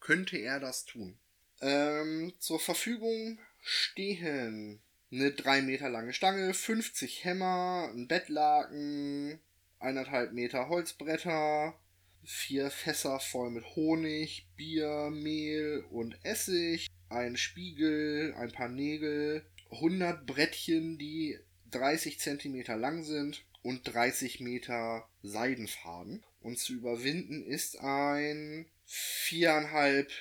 könnte 0.00 0.36
er 0.36 0.60
das 0.60 0.84
tun. 0.84 1.18
Ähm, 1.60 2.32
zur 2.38 2.60
Verfügung 2.60 3.40
stehen 3.62 4.80
eine 5.10 5.32
drei 5.32 5.62
Meter 5.62 5.88
lange 5.88 6.12
Stange, 6.12 6.52
50 6.54 7.24
Hämmer, 7.24 7.90
ein 7.92 8.06
Bettlaken, 8.06 9.40
eineinhalb 9.78 10.32
Meter 10.32 10.68
Holzbretter, 10.68 11.78
vier 12.24 12.70
Fässer 12.70 13.20
voll 13.20 13.50
mit 13.50 13.64
Honig, 13.76 14.46
Bier, 14.56 15.10
Mehl 15.10 15.84
und 15.90 16.16
Essig, 16.24 16.88
ein 17.08 17.36
Spiegel, 17.36 18.34
ein 18.34 18.52
paar 18.52 18.68
Nägel, 18.68 19.46
100 19.70 20.26
Brettchen, 20.26 20.98
die 20.98 21.38
30 21.70 22.18
Zentimeter 22.18 22.76
lang 22.76 23.02
sind 23.02 23.44
und 23.66 23.82
30 23.82 24.38
Meter 24.38 25.08
Seidenfaden. 25.24 26.22
Und 26.40 26.56
zu 26.56 26.72
überwinden 26.72 27.44
ist 27.44 27.80
ein 27.80 28.66
viereinhalb 28.84 30.12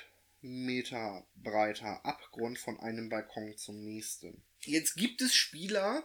Meter 0.41 1.27
breiter 1.35 2.03
Abgrund 2.03 2.57
von 2.57 2.79
einem 2.79 3.09
Balkon 3.09 3.55
zum 3.55 3.83
nächsten. 3.83 4.41
Jetzt 4.61 4.95
gibt 4.95 5.21
es 5.21 5.35
Spieler, 5.35 6.03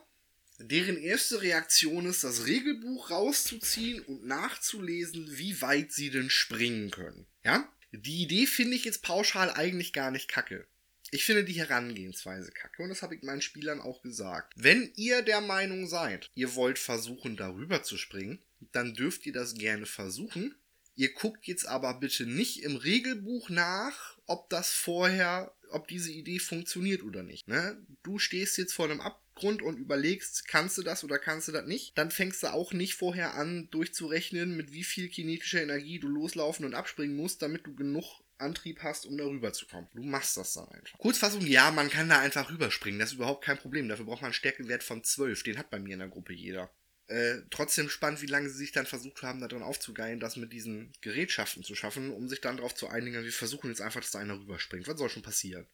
deren 0.59 0.99
erste 0.99 1.41
Reaktion 1.41 2.05
ist, 2.05 2.25
das 2.25 2.45
Regelbuch 2.45 3.11
rauszuziehen 3.11 4.03
und 4.03 4.27
nachzulesen, 4.27 5.39
wie 5.39 5.63
weit 5.63 5.93
sie 5.93 6.11
denn 6.11 6.29
springen 6.29 6.91
können. 6.91 7.27
Ja? 7.43 7.67
Die 7.93 8.23
Idee 8.23 8.45
finde 8.45 8.77
ich 8.77 8.85
jetzt 8.85 9.03
pauschal 9.03 9.51
eigentlich 9.51 9.95
gar 9.95 10.11
nicht 10.11 10.29
kacke. 10.29 10.67
Ich 11.13 11.25
finde 11.25 11.45
die 11.45 11.59
Herangehensweise 11.59 12.53
kacke 12.53 12.83
und 12.83 12.89
das 12.89 13.03
habe 13.03 13.17
ich 13.17 13.23
meinen 13.23 13.43
Spielern 13.43 13.81
auch 13.81 14.01
gesagt. 14.03 14.55
Wenn 14.57 14.93
ihr 14.95 15.23
der 15.23 15.41
Meinung 15.41 15.89
seid, 15.89 16.31
ihr 16.35 16.55
wollt 16.55 16.79
versuchen, 16.79 17.37
darüber 17.37 17.83
zu 17.83 17.99
springen, 17.99 18.41
dann 18.73 18.95
dürft 18.95 19.27
ihr 19.27 19.33
das 19.33 19.55
gerne 19.55 19.87
versuchen. 19.87 20.55
Ihr 20.95 21.13
guckt 21.13 21.47
jetzt 21.47 21.67
aber 21.67 21.95
bitte 21.95 22.27
nicht 22.27 22.63
im 22.63 22.77
Regelbuch 22.77 23.49
nach, 23.49 24.19
ob 24.27 24.49
das 24.51 24.73
vorher, 24.73 25.53
ob 25.71 25.89
diese 25.89 26.13
Idee 26.13 26.39
funktioniert 26.39 27.03
oder 27.03 27.25
nicht. 27.25 27.49
Ne? 27.49 27.85
Du 28.05 28.19
stehst 28.19 28.57
jetzt 28.59 28.75
vor 28.75 28.85
einem 28.85 29.01
Abgrund 29.35 29.63
und 29.63 29.79
überlegst, 29.79 30.47
kannst 30.49 30.77
du 30.77 30.83
das 30.83 31.05
oder 31.05 31.19
kannst 31.19 31.49
du 31.49 31.53
das 31.53 31.67
nicht? 31.67 31.97
Dann 31.97 32.11
fängst 32.11 32.43
du 32.43 32.53
auch 32.53 32.73
nicht 32.73 32.95
vorher 32.95 33.35
an, 33.35 33.69
durchzurechnen, 33.71 34.57
mit 34.57 34.73
wie 34.73 34.85
viel 34.85 35.09
kinetischer 35.09 35.63
Energie 35.63 35.99
du 35.99 36.09
loslaufen 36.09 36.65
und 36.65 36.75
abspringen 36.75 37.17
musst, 37.17 37.43
damit 37.43 37.67
du 37.67 37.75
genug 37.75 38.23
Antrieb 38.39 38.83
hast, 38.83 39.07
um 39.07 39.17
darüber 39.17 39.53
zu 39.53 39.67
kommen. 39.67 39.89
Du 39.95 40.03
machst 40.03 40.37
das 40.37 40.55
dann 40.55 40.69
einfach. 40.69 40.99
Kurzfassung, 40.99 41.47
ja, 41.47 41.71
man 41.71 41.91
kann 41.91 42.09
da 42.09 42.21
einfach 42.21 42.51
rüberspringen. 42.51 42.99
Das 42.99 43.11
ist 43.11 43.17
überhaupt 43.17 43.45
kein 43.45 43.59
Problem. 43.59 43.89
Dafür 43.89 44.07
braucht 44.07 44.23
man 44.23 44.29
einen 44.29 44.35
Stärkewert 44.35 44.83
von 44.83 45.05
12. 45.05 45.43
Den 45.43 45.59
hat 45.59 45.71
bei 45.71 45.79
mir 45.79 45.95
in 45.95 46.01
der 46.01 46.09
Gruppe 46.09 46.33
jeder. 46.33 46.71
Äh, 47.07 47.43
trotzdem 47.51 47.89
spannend, 47.89 48.23
wie 48.23 48.27
lange 48.27 48.49
sie 48.49 48.57
sich 48.57 48.73
dann 48.73 48.87
versucht 48.87 49.23
haben, 49.23 49.41
daran 49.41 49.63
aufzugeilen, 49.63 50.21
das 50.21 50.37
mit 50.37 50.53
diesen 50.53 50.93
Gerätschaften 51.01 51.65
zu 51.65 51.75
schaffen, 51.75 52.13
um 52.13 52.29
sich 52.29 52.41
dann 52.41 52.57
darauf 52.57 52.75
zu 52.75 52.89
einigen, 52.89 53.25
wir 53.25 53.33
versuchen 53.33 53.69
jetzt 53.69 53.81
einfach, 53.81 54.01
dass 54.01 54.13
da 54.13 54.21
einer 54.21 54.39
rüberspringt. 54.39 54.87
Was 54.87 54.99
soll 54.99 55.11
schon 55.11 55.23
passieren? 55.23 55.67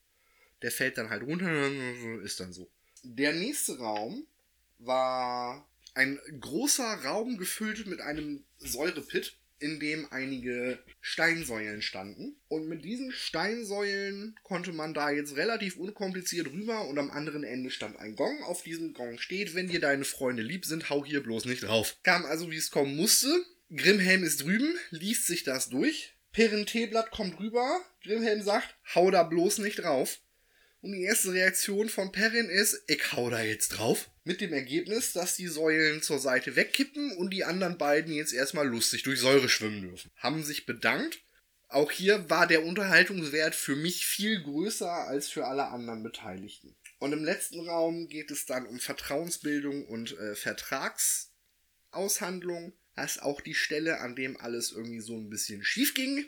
Der 0.63 0.71
fällt 0.71 0.97
dann 0.97 1.11
halt 1.11 1.23
runter, 1.23 1.71
ist 2.23 2.41
dann 2.41 2.53
so. 2.53 2.71
Der 3.09 3.33
nächste 3.33 3.79
Raum 3.79 4.27
war 4.79 5.69
ein 5.95 6.19
großer 6.41 7.05
Raum 7.05 7.39
gefüllt 7.39 7.87
mit 7.87 8.01
einem 8.01 8.45
Säurepit 8.59 9.37
in 9.59 9.81
dem 9.81 10.07
einige 10.11 10.79
Steinsäulen 11.01 11.83
standen. 11.83 12.37
Und 12.49 12.69
mit 12.69 12.85
diesen 12.85 13.13
Steinsäulen 13.13 14.35
konnte 14.43 14.73
man 14.73 14.93
da 14.93 15.11
jetzt 15.11 15.37
relativ 15.37 15.77
unkompliziert 15.77 16.49
rüber 16.49 16.87
und 16.89 16.99
am 16.99 17.11
anderen 17.11 17.45
Ende 17.45 17.71
stand 17.71 17.97
ein 17.99 18.17
Gong. 18.17 18.43
Auf 18.43 18.63
diesem 18.63 18.93
Gong 18.93 19.19
steht, 19.19 19.55
wenn 19.55 19.69
dir 19.69 19.81
deine 19.81 20.05
Freunde 20.05 20.43
lieb 20.43 20.67
sind, 20.67 20.91
hau 20.91 21.05
hier 21.05 21.23
bloß 21.23 21.45
nicht 21.47 21.63
drauf. 21.63 21.97
Kam 22.03 22.27
also, 22.27 22.51
wie 22.51 22.57
es 22.57 22.71
kommen 22.71 22.97
musste. 22.97 23.29
Grimhelm 23.75 24.25
ist 24.25 24.43
drüben, 24.43 24.75
liest 24.91 25.27
sich 25.27 25.45
das 25.45 25.69
durch. 25.69 26.15
Perenteblatt 26.33 27.13
kommt 27.13 27.39
rüber. 27.39 27.81
Grimhelm 28.03 28.43
sagt, 28.43 28.77
hau 28.95 29.11
da 29.11 29.23
bloß 29.23 29.59
nicht 29.59 29.77
drauf. 29.77 30.21
Und 30.87 30.93
die 30.93 31.02
erste 31.02 31.33
Reaktion 31.33 31.88
von 31.88 32.12
Perrin 32.12 32.49
ist, 32.49 32.85
ich 32.87 33.12
hau 33.12 33.28
da 33.28 33.43
jetzt 33.43 33.71
drauf. 33.71 34.09
Mit 34.23 34.40
dem 34.40 34.52
Ergebnis, 34.52 35.12
dass 35.12 35.35
die 35.35 35.49
Säulen 35.49 36.00
zur 36.00 36.21
Seite 36.21 36.55
wegkippen 36.55 37.11
und 37.16 37.31
die 37.31 37.43
anderen 37.43 37.76
beiden 37.76 38.14
jetzt 38.14 38.33
erstmal 38.33 38.69
lustig 38.69 39.02
durch 39.02 39.19
Säure 39.19 39.49
schwimmen 39.49 39.83
dürfen. 39.83 40.12
Haben 40.14 40.45
sich 40.45 40.64
bedankt. 40.64 41.19
Auch 41.66 41.90
hier 41.90 42.31
war 42.31 42.47
der 42.47 42.64
Unterhaltungswert 42.64 43.57
für 43.57 43.75
mich 43.75 44.07
viel 44.07 44.40
größer 44.40 44.88
als 44.88 45.28
für 45.28 45.49
alle 45.49 45.66
anderen 45.66 46.05
Beteiligten. 46.05 46.76
Und 47.00 47.12
im 47.12 47.25
letzten 47.25 47.69
Raum 47.69 48.07
geht 48.07 48.31
es 48.31 48.47
dann 48.47 48.64
um 48.64 48.78
Vertrauensbildung 48.78 49.87
und 49.87 50.16
äh, 50.16 50.37
Vertragsaushandlung. 50.37 52.75
Das 52.95 53.16
ist 53.16 53.23
auch 53.23 53.40
die 53.40 53.57
Stelle, 53.57 53.99
an 53.99 54.14
dem 54.14 54.37
alles 54.37 54.71
irgendwie 54.71 55.00
so 55.00 55.16
ein 55.16 55.31
bisschen 55.31 55.64
schief 55.64 55.95
ging 55.95 56.26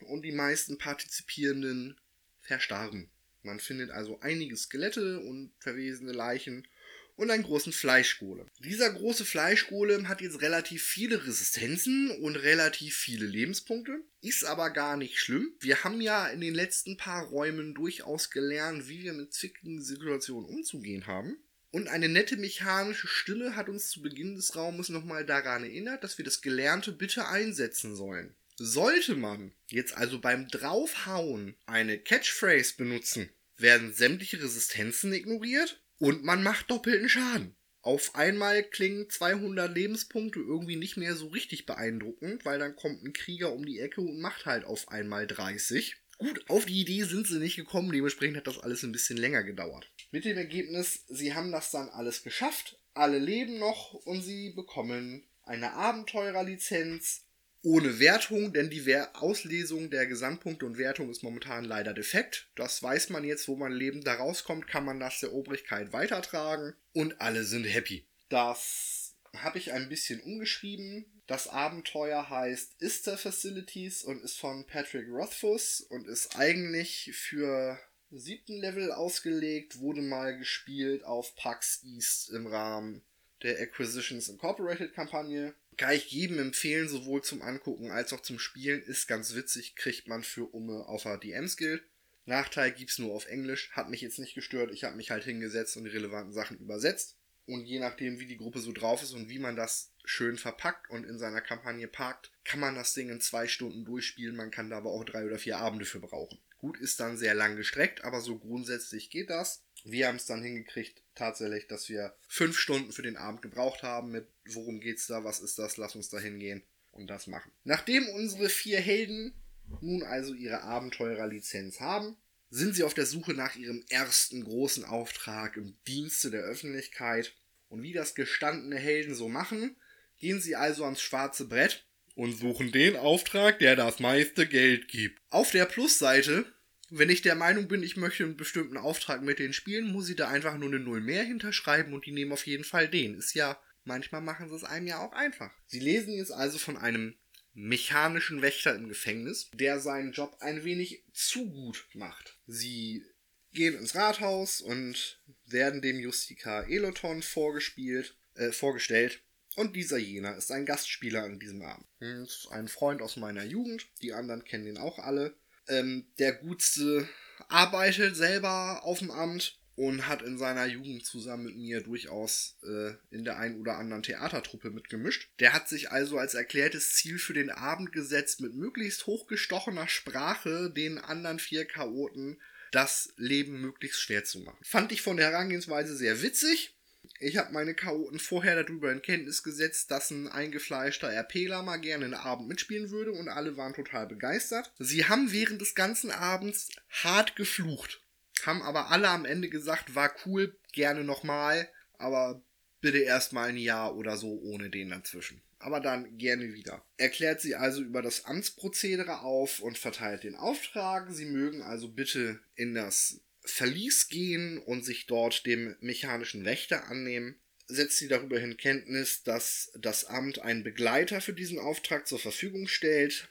und 0.00 0.20
die 0.20 0.32
meisten 0.32 0.76
Partizipierenden 0.76 1.98
verstarben. 2.42 3.10
Man 3.46 3.60
findet 3.60 3.90
also 3.90 4.18
einige 4.20 4.56
Skelette 4.56 5.20
und 5.20 5.52
verwesene 5.60 6.12
Leichen 6.12 6.66
und 7.14 7.30
einen 7.30 7.44
großen 7.44 7.72
Fleischgolem. 7.72 8.46
Dieser 8.58 8.92
große 8.92 9.24
Fleischgolem 9.24 10.08
hat 10.08 10.20
jetzt 10.20 10.42
relativ 10.42 10.82
viele 10.82 11.26
Resistenzen 11.26 12.10
und 12.10 12.36
relativ 12.36 12.96
viele 12.96 13.24
Lebenspunkte. 13.24 14.00
Ist 14.20 14.44
aber 14.44 14.70
gar 14.70 14.96
nicht 14.96 15.18
schlimm. 15.18 15.54
Wir 15.60 15.84
haben 15.84 16.00
ja 16.00 16.26
in 16.26 16.40
den 16.40 16.54
letzten 16.54 16.96
paar 16.96 17.24
Räumen 17.24 17.74
durchaus 17.74 18.30
gelernt, 18.30 18.88
wie 18.88 19.02
wir 19.02 19.14
mit 19.14 19.32
zwickenden 19.32 19.82
Situationen 19.82 20.48
umzugehen 20.48 21.06
haben. 21.06 21.38
Und 21.70 21.88
eine 21.88 22.08
nette 22.08 22.36
mechanische 22.36 23.06
Stille 23.06 23.54
hat 23.54 23.68
uns 23.68 23.90
zu 23.90 24.02
Beginn 24.02 24.34
des 24.34 24.56
Raumes 24.56 24.88
nochmal 24.88 25.24
daran 25.24 25.62
erinnert, 25.62 26.04
dass 26.04 26.18
wir 26.18 26.24
das 26.24 26.42
Gelernte 26.42 26.92
bitte 26.92 27.28
einsetzen 27.28 27.94
sollen. 27.96 28.34
Sollte 28.58 29.14
man 29.14 29.52
jetzt 29.68 29.96
also 29.96 30.18
beim 30.18 30.48
Draufhauen 30.48 31.56
eine 31.66 31.98
Catchphrase 31.98 32.74
benutzen, 32.78 33.28
werden 33.58 33.92
sämtliche 33.92 34.42
Resistenzen 34.42 35.12
ignoriert 35.12 35.82
und 35.98 36.24
man 36.24 36.42
macht 36.42 36.70
doppelten 36.70 37.08
Schaden. 37.08 37.54
Auf 37.82 38.14
einmal 38.14 38.64
klingen 38.64 39.08
200 39.10 39.72
Lebenspunkte 39.74 40.40
irgendwie 40.40 40.76
nicht 40.76 40.96
mehr 40.96 41.14
so 41.14 41.28
richtig 41.28 41.66
beeindruckend, 41.66 42.44
weil 42.44 42.58
dann 42.58 42.74
kommt 42.76 43.04
ein 43.04 43.12
Krieger 43.12 43.52
um 43.52 43.64
die 43.64 43.78
Ecke 43.78 44.00
und 44.00 44.20
macht 44.20 44.46
halt 44.46 44.64
auf 44.64 44.88
einmal 44.88 45.26
30. 45.26 45.94
Gut, 46.18 46.48
auf 46.48 46.64
die 46.64 46.80
Idee 46.80 47.04
sind 47.04 47.26
sie 47.26 47.38
nicht 47.38 47.56
gekommen, 47.56 47.92
dementsprechend 47.92 48.38
hat 48.38 48.46
das 48.46 48.58
alles 48.58 48.82
ein 48.82 48.92
bisschen 48.92 49.18
länger 49.18 49.44
gedauert. 49.44 49.92
Mit 50.10 50.24
dem 50.24 50.38
Ergebnis, 50.38 51.04
sie 51.08 51.34
haben 51.34 51.52
das 51.52 51.70
dann 51.70 51.90
alles 51.90 52.22
geschafft, 52.22 52.78
alle 52.94 53.18
leben 53.18 53.58
noch 53.58 53.92
und 53.92 54.22
sie 54.22 54.50
bekommen 54.50 55.28
eine 55.42 55.74
Abenteurerlizenz 55.74 57.25
ohne 57.62 57.98
Wertung, 57.98 58.52
denn 58.52 58.70
die 58.70 58.94
Auslesung 59.14 59.90
der 59.90 60.06
Gesamtpunkte 60.06 60.66
und 60.66 60.78
Wertung 60.78 61.10
ist 61.10 61.22
momentan 61.22 61.64
leider 61.64 61.94
defekt. 61.94 62.48
Das 62.54 62.82
weiß 62.82 63.10
man 63.10 63.24
jetzt, 63.24 63.48
wo 63.48 63.56
man 63.56 63.72
lebend 63.72 64.06
da 64.06 64.14
rauskommt, 64.14 64.68
kann 64.68 64.84
man 64.84 65.00
das 65.00 65.20
der 65.20 65.32
Obrigkeit 65.32 65.92
weitertragen 65.92 66.74
und 66.92 67.20
alle 67.20 67.44
sind 67.44 67.64
happy. 67.64 68.06
Das 68.28 69.16
habe 69.34 69.58
ich 69.58 69.72
ein 69.72 69.88
bisschen 69.88 70.20
umgeschrieben. 70.20 71.06
Das 71.26 71.48
Abenteuer 71.48 72.30
heißt 72.30 72.80
Ister 72.80 73.18
Facilities 73.18 74.02
und 74.04 74.22
ist 74.22 74.38
von 74.38 74.66
Patrick 74.66 75.08
Rothfuss 75.08 75.80
und 75.80 76.06
ist 76.06 76.36
eigentlich 76.36 77.12
für 77.14 77.78
siebten 78.10 78.60
Level 78.60 78.92
ausgelegt, 78.92 79.80
wurde 79.80 80.02
mal 80.02 80.38
gespielt 80.38 81.04
auf 81.04 81.34
PAX 81.34 81.82
East 81.84 82.30
im 82.30 82.46
Rahmen 82.46 83.02
der 83.42 83.60
Acquisitions 83.60 84.28
Incorporated 84.28 84.94
Kampagne 84.94 85.54
kann 85.76 85.94
ich 85.94 86.10
jedem 86.10 86.38
empfehlen, 86.38 86.88
sowohl 86.88 87.22
zum 87.22 87.42
Angucken 87.42 87.90
als 87.90 88.12
auch 88.12 88.20
zum 88.20 88.38
Spielen. 88.38 88.82
Ist 88.82 89.06
ganz 89.06 89.34
witzig, 89.34 89.76
kriegt 89.76 90.08
man 90.08 90.22
für 90.22 90.44
Umme 90.44 90.86
auf 90.86 91.02
der 91.02 91.18
DM-Skill. 91.18 91.82
Nachteil 92.24 92.72
gibt's 92.72 92.98
nur 92.98 93.14
auf 93.14 93.26
Englisch, 93.26 93.70
hat 93.72 93.88
mich 93.88 94.00
jetzt 94.00 94.18
nicht 94.18 94.34
gestört. 94.34 94.72
Ich 94.72 94.84
habe 94.84 94.96
mich 94.96 95.10
halt 95.10 95.24
hingesetzt 95.24 95.76
und 95.76 95.84
die 95.84 95.90
relevanten 95.90 96.32
Sachen 96.32 96.58
übersetzt. 96.58 97.16
Und 97.46 97.64
je 97.64 97.78
nachdem, 97.78 98.18
wie 98.18 98.26
die 98.26 98.38
Gruppe 98.38 98.58
so 98.58 98.72
drauf 98.72 99.02
ist 99.02 99.12
und 99.12 99.28
wie 99.28 99.38
man 99.38 99.54
das 99.54 99.92
schön 100.04 100.36
verpackt 100.36 100.90
und 100.90 101.04
in 101.04 101.18
seiner 101.18 101.40
Kampagne 101.40 101.86
parkt, 101.86 102.32
kann 102.44 102.58
man 102.58 102.74
das 102.74 102.92
Ding 102.94 103.08
in 103.08 103.20
zwei 103.20 103.46
Stunden 103.46 103.84
durchspielen. 103.84 104.34
Man 104.34 104.50
kann 104.50 104.70
da 104.70 104.78
aber 104.78 104.90
auch 104.90 105.04
drei 105.04 105.24
oder 105.24 105.38
vier 105.38 105.58
Abende 105.58 105.84
für 105.84 106.00
brauchen. 106.00 106.40
Gut, 106.58 106.78
ist 106.78 107.00
dann 107.00 107.18
sehr 107.18 107.34
lang 107.34 107.56
gestreckt, 107.56 108.04
aber 108.04 108.20
so 108.20 108.38
grundsätzlich 108.38 109.10
geht 109.10 109.30
das. 109.30 109.62
Wir 109.84 110.08
haben 110.08 110.16
es 110.16 110.26
dann 110.26 110.42
hingekriegt, 110.42 111.02
tatsächlich, 111.14 111.66
dass 111.68 111.88
wir 111.88 112.16
fünf 112.28 112.58
Stunden 112.58 112.92
für 112.92 113.02
den 113.02 113.16
Abend 113.16 113.42
gebraucht 113.42 113.82
haben 113.82 114.10
mit 114.10 114.26
worum 114.48 114.80
geht's 114.80 115.06
da, 115.06 115.24
was 115.24 115.40
ist 115.40 115.58
das, 115.58 115.76
lass 115.76 115.94
uns 115.94 116.08
da 116.08 116.18
hingehen 116.18 116.62
und 116.92 117.08
das 117.08 117.26
machen. 117.26 117.52
Nachdem 117.64 118.08
unsere 118.08 118.48
vier 118.48 118.80
Helden 118.80 119.34
nun 119.80 120.02
also 120.02 120.34
ihre 120.34 120.62
Abenteurerlizenz 120.62 121.80
haben, 121.80 122.16
sind 122.50 122.74
sie 122.74 122.84
auf 122.84 122.94
der 122.94 123.06
Suche 123.06 123.34
nach 123.34 123.56
ihrem 123.56 123.84
ersten 123.88 124.44
großen 124.44 124.84
Auftrag 124.84 125.56
im 125.56 125.76
Dienste 125.86 126.30
der 126.30 126.42
Öffentlichkeit. 126.42 127.34
Und 127.68 127.82
wie 127.82 127.92
das 127.92 128.14
gestandene 128.14 128.78
Helden 128.78 129.14
so 129.14 129.28
machen, 129.28 129.76
gehen 130.18 130.40
sie 130.40 130.56
also 130.56 130.84
ans 130.84 131.02
schwarze 131.02 131.48
Brett 131.48 131.85
und 132.16 132.32
suchen 132.32 132.72
den 132.72 132.96
Auftrag, 132.96 133.60
der 133.60 133.76
das 133.76 134.00
meiste 134.00 134.48
Geld 134.48 134.88
gibt. 134.88 135.20
Auf 135.30 135.52
der 135.52 135.66
Plusseite 135.66 136.46
wenn 136.90 137.10
ich 137.10 137.22
der 137.22 137.34
Meinung 137.34 137.68
bin, 137.68 137.82
ich 137.82 137.96
möchte 137.96 138.24
einen 138.24 138.36
bestimmten 138.36 138.76
Auftrag 138.76 139.22
mit 139.22 139.38
denen 139.38 139.52
spielen, 139.52 139.90
muss 139.90 140.08
ich 140.08 140.16
da 140.16 140.28
einfach 140.28 140.56
nur 140.56 140.68
eine 140.68 140.78
Null 140.78 141.00
mehr 141.00 141.24
hinterschreiben 141.24 141.92
und 141.92 142.06
die 142.06 142.12
nehmen 142.12 142.32
auf 142.32 142.46
jeden 142.46 142.64
Fall 142.64 142.88
den. 142.88 143.14
Ist 143.14 143.34
ja, 143.34 143.60
manchmal 143.84 144.20
machen 144.20 144.48
sie 144.48 144.54
es 144.54 144.64
einem 144.64 144.86
ja 144.86 144.98
auch 144.98 145.12
einfach. 145.12 145.52
Sie 145.66 145.80
lesen 145.80 146.14
jetzt 146.14 146.30
also 146.32 146.58
von 146.58 146.76
einem 146.76 147.16
mechanischen 147.54 148.42
Wächter 148.42 148.74
im 148.74 148.88
Gefängnis, 148.88 149.50
der 149.54 149.80
seinen 149.80 150.12
Job 150.12 150.36
ein 150.40 150.62
wenig 150.62 151.02
zu 151.12 151.50
gut 151.50 151.88
macht. 151.94 152.38
Sie 152.46 153.04
gehen 153.52 153.74
ins 153.74 153.94
Rathaus 153.94 154.60
und 154.60 155.20
werden 155.46 155.82
dem 155.82 155.98
Justika 155.98 156.62
Eloton 156.64 157.22
vorgespielt, 157.22 158.14
äh, 158.34 158.52
vorgestellt. 158.52 159.22
Und 159.56 159.74
dieser 159.74 159.96
jener 159.96 160.36
ist 160.36 160.52
ein 160.52 160.66
Gastspieler 160.66 161.24
an 161.24 161.40
diesem 161.40 161.62
Abend. 161.62 161.86
Ist 161.98 162.48
ein 162.50 162.68
Freund 162.68 163.00
aus 163.00 163.16
meiner 163.16 163.42
Jugend, 163.42 163.86
die 164.02 164.12
anderen 164.12 164.44
kennen 164.44 164.66
ihn 164.66 164.78
auch 164.78 164.98
alle. 164.98 165.34
Ähm, 165.66 166.06
der 166.18 166.34
Gutste 166.34 167.08
arbeitet 167.48 168.16
selber 168.16 168.84
auf 168.84 168.98
dem 168.98 169.10
Amt 169.10 169.58
und 169.74 170.06
hat 170.06 170.22
in 170.22 170.36
seiner 170.38 170.66
Jugend 170.66 171.04
zusammen 171.04 171.46
mit 171.46 171.56
mir 171.56 171.82
durchaus 171.82 172.58
äh, 172.64 172.92
in 173.10 173.24
der 173.24 173.38
einen 173.38 173.58
oder 173.58 173.78
anderen 173.78 174.02
Theatertruppe 174.02 174.70
mitgemischt. 174.70 175.30
Der 175.40 175.54
hat 175.54 175.68
sich 175.68 175.90
also 175.90 176.18
als 176.18 176.34
erklärtes 176.34 176.94
Ziel 176.94 177.18
für 177.18 177.34
den 177.34 177.50
Abend 177.50 177.92
gesetzt, 177.92 178.40
mit 178.40 178.54
möglichst 178.54 179.06
hochgestochener 179.06 179.88
Sprache 179.88 180.70
den 180.70 180.98
anderen 180.98 181.38
vier 181.38 181.66
Chaoten 181.66 182.40
das 182.72 183.12
Leben 183.16 183.60
möglichst 183.60 184.00
schwer 184.00 184.24
zu 184.24 184.40
machen. 184.40 184.58
Fand 184.62 184.92
ich 184.92 185.00
von 185.00 185.16
der 185.16 185.30
Herangehensweise 185.30 185.96
sehr 185.96 186.20
witzig 186.20 186.75
ich 187.20 187.36
habe 187.36 187.52
meine 187.52 187.74
Chaoten 187.74 188.18
vorher 188.18 188.62
darüber 188.62 188.92
in 188.92 189.02
Kenntnis 189.02 189.42
gesetzt, 189.42 189.90
dass 189.90 190.10
ein 190.10 190.28
eingefleischter 190.28 191.10
RPler 191.10 191.62
mal 191.62 191.78
gerne 191.78 192.04
einen 192.04 192.14
Abend 192.14 192.48
mitspielen 192.48 192.90
würde 192.90 193.12
und 193.12 193.28
alle 193.28 193.56
waren 193.56 193.74
total 193.74 194.06
begeistert. 194.06 194.72
Sie 194.78 195.06
haben 195.06 195.32
während 195.32 195.60
des 195.60 195.74
ganzen 195.74 196.10
Abends 196.10 196.70
hart 196.90 197.36
geflucht, 197.36 198.02
haben 198.44 198.62
aber 198.62 198.90
alle 198.90 199.08
am 199.08 199.24
Ende 199.24 199.48
gesagt, 199.48 199.94
war 199.94 200.14
cool, 200.26 200.56
gerne 200.72 201.04
nochmal, 201.04 201.68
aber 201.98 202.42
bitte 202.80 202.98
erstmal 202.98 203.48
ein 203.48 203.56
Jahr 203.56 203.96
oder 203.96 204.16
so 204.16 204.38
ohne 204.42 204.70
den 204.70 204.90
dazwischen. 204.90 205.42
aber 205.58 205.80
dann 205.80 206.18
gerne 206.18 206.52
wieder. 206.52 206.84
Er 206.98 207.08
klärt 207.08 207.40
sie 207.40 207.56
also 207.56 207.80
über 207.80 208.02
das 208.02 208.26
Amtsprozedere 208.26 209.20
auf 209.20 209.60
und 209.60 209.78
verteilt 209.78 210.22
den 210.22 210.36
Auftrag. 210.36 211.10
Sie 211.10 211.24
mögen 211.24 211.62
also 211.62 211.88
bitte 211.88 212.40
in 212.54 212.74
das 212.74 213.20
Verlies 213.46 214.08
gehen 214.08 214.58
und 214.58 214.84
sich 214.84 215.06
dort 215.06 215.46
dem 215.46 215.76
mechanischen 215.80 216.44
Wächter 216.44 216.88
annehmen. 216.88 217.36
Setzt 217.68 217.98
sie 217.98 218.08
darüber 218.08 218.38
in 218.40 218.56
Kenntnis, 218.56 219.22
dass 219.22 219.72
das 219.78 220.04
Amt 220.04 220.40
einen 220.40 220.62
Begleiter 220.62 221.20
für 221.20 221.32
diesen 221.32 221.58
Auftrag 221.58 222.06
zur 222.06 222.18
Verfügung 222.18 222.68
stellt, 222.68 223.28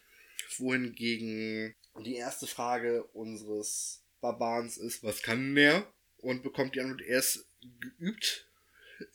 wohingegen 0.58 1.76
die 2.04 2.16
erste 2.16 2.48
Frage 2.48 3.04
unseres 3.04 4.02
Barbans 4.22 4.78
ist, 4.78 5.04
was 5.04 5.22
kann 5.22 5.56
er? 5.56 5.88
Und 6.18 6.44
bekommt 6.44 6.76
die 6.76 6.82
Antwort, 6.82 7.02
er 7.02 7.20
ist 7.20 7.46
geübt 7.80 8.50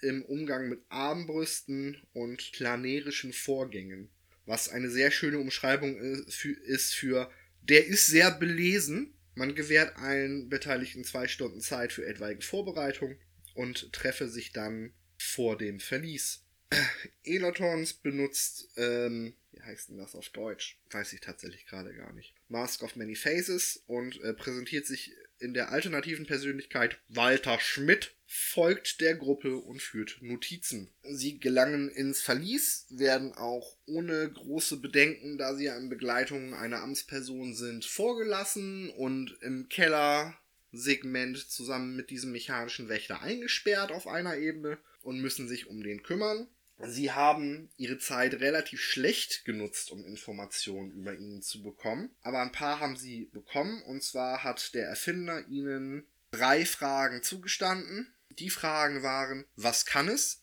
im 0.01 0.25
Umgang 0.25 0.69
mit 0.69 0.81
Armbrüsten 0.89 2.01
und 2.13 2.53
planerischen 2.53 3.33
Vorgängen. 3.33 4.11
Was 4.47 4.69
eine 4.69 4.91
sehr 4.91 5.11
schöne 5.11 5.39
Umschreibung 5.39 5.97
ist 5.97 6.95
für, 6.95 7.31
der 7.63 7.87
ist 7.87 8.07
sehr 8.07 8.31
belesen. 8.31 9.15
Man 9.35 9.55
gewährt 9.55 9.97
allen 9.97 10.49
Beteiligten 10.49 11.05
zwei 11.05 11.29
Stunden 11.29 11.61
Zeit 11.61 11.93
für 11.93 12.07
etwaige 12.07 12.43
Vorbereitung 12.43 13.17
und 13.55 13.93
treffe 13.93 14.29
sich 14.29 14.53
dann 14.53 14.93
vor 15.19 15.57
dem 15.57 15.81
Verlies. 15.81 16.45
Elotons 17.25 17.95
benutzt, 17.95 18.69
ähm, 18.77 19.35
wie 19.53 19.63
heißt 19.63 19.89
denn 19.89 19.99
das 19.99 20.15
auf 20.15 20.29
Deutsch? 20.31 20.81
Weiß 20.91 21.13
ich 21.13 21.21
tatsächlich 21.21 21.67
gerade 21.67 21.95
gar 21.95 22.13
nicht. 22.13 22.35
Mask 22.49 22.83
of 22.83 22.97
Many 22.97 23.17
Faces 23.17 23.83
und 23.87 24.21
äh, 24.23 24.35
präsentiert 24.35 24.87
sich 24.87 25.13
in 25.41 25.55
der 25.55 25.73
alternativen 25.73 26.27
Persönlichkeit 26.27 26.99
Walter 27.09 27.59
Schmidt 27.59 28.15
folgt 28.27 29.01
der 29.01 29.17
Gruppe 29.17 29.57
und 29.57 29.83
führt 29.83 30.19
Notizen. 30.21 30.89
Sie 31.03 31.41
gelangen 31.41 31.89
ins 31.89 32.21
Verlies, 32.21 32.87
werden 32.91 33.33
auch 33.33 33.77
ohne 33.87 34.31
große 34.31 34.77
Bedenken, 34.77 35.37
da 35.37 35.57
sie 35.57 35.65
ja 35.65 35.77
in 35.77 35.89
Begleitung 35.89 36.55
einer 36.55 36.83
Amtsperson 36.83 37.55
sind, 37.55 37.85
vorgelassen 37.85 38.91
und 38.91 39.37
im 39.41 39.69
Kellersegment 39.69 41.39
zusammen 41.39 41.97
mit 41.97 42.11
diesem 42.11 42.31
mechanischen 42.31 42.89
Wächter 42.89 43.23
eingesperrt 43.23 43.91
auf 43.91 44.07
einer 44.07 44.37
Ebene 44.37 44.79
und 45.03 45.21
müssen 45.21 45.49
sich 45.49 45.67
um 45.67 45.83
den 45.83 46.05
kümmern. 46.05 46.47
Sie 46.83 47.13
haben 47.13 47.69
ihre 47.77 47.99
Zeit 47.99 48.35
relativ 48.35 48.81
schlecht 48.81 49.45
genutzt, 49.45 49.91
um 49.91 50.05
Informationen 50.05 50.91
über 50.93 51.15
ihn 51.15 51.43
zu 51.43 51.63
bekommen. 51.63 52.11
Aber 52.23 52.41
ein 52.41 52.53
paar 52.53 52.81
haben 52.81 52.97
sie 52.97 53.27
bekommen. 53.33 53.83
Und 53.83 54.03
zwar 54.03 54.45
hat 54.45 54.75
der 54.75 54.89
Erfinder 54.89 55.47
ihnen 55.49 56.07
drei 56.31 56.65
Fragen 56.65 57.23
zugestanden. 57.23 58.13
Die 58.31 58.51
Fragen 58.51 59.03
waren, 59.03 59.45
was 59.57 59.85
kann 59.85 60.09
es? 60.09 60.43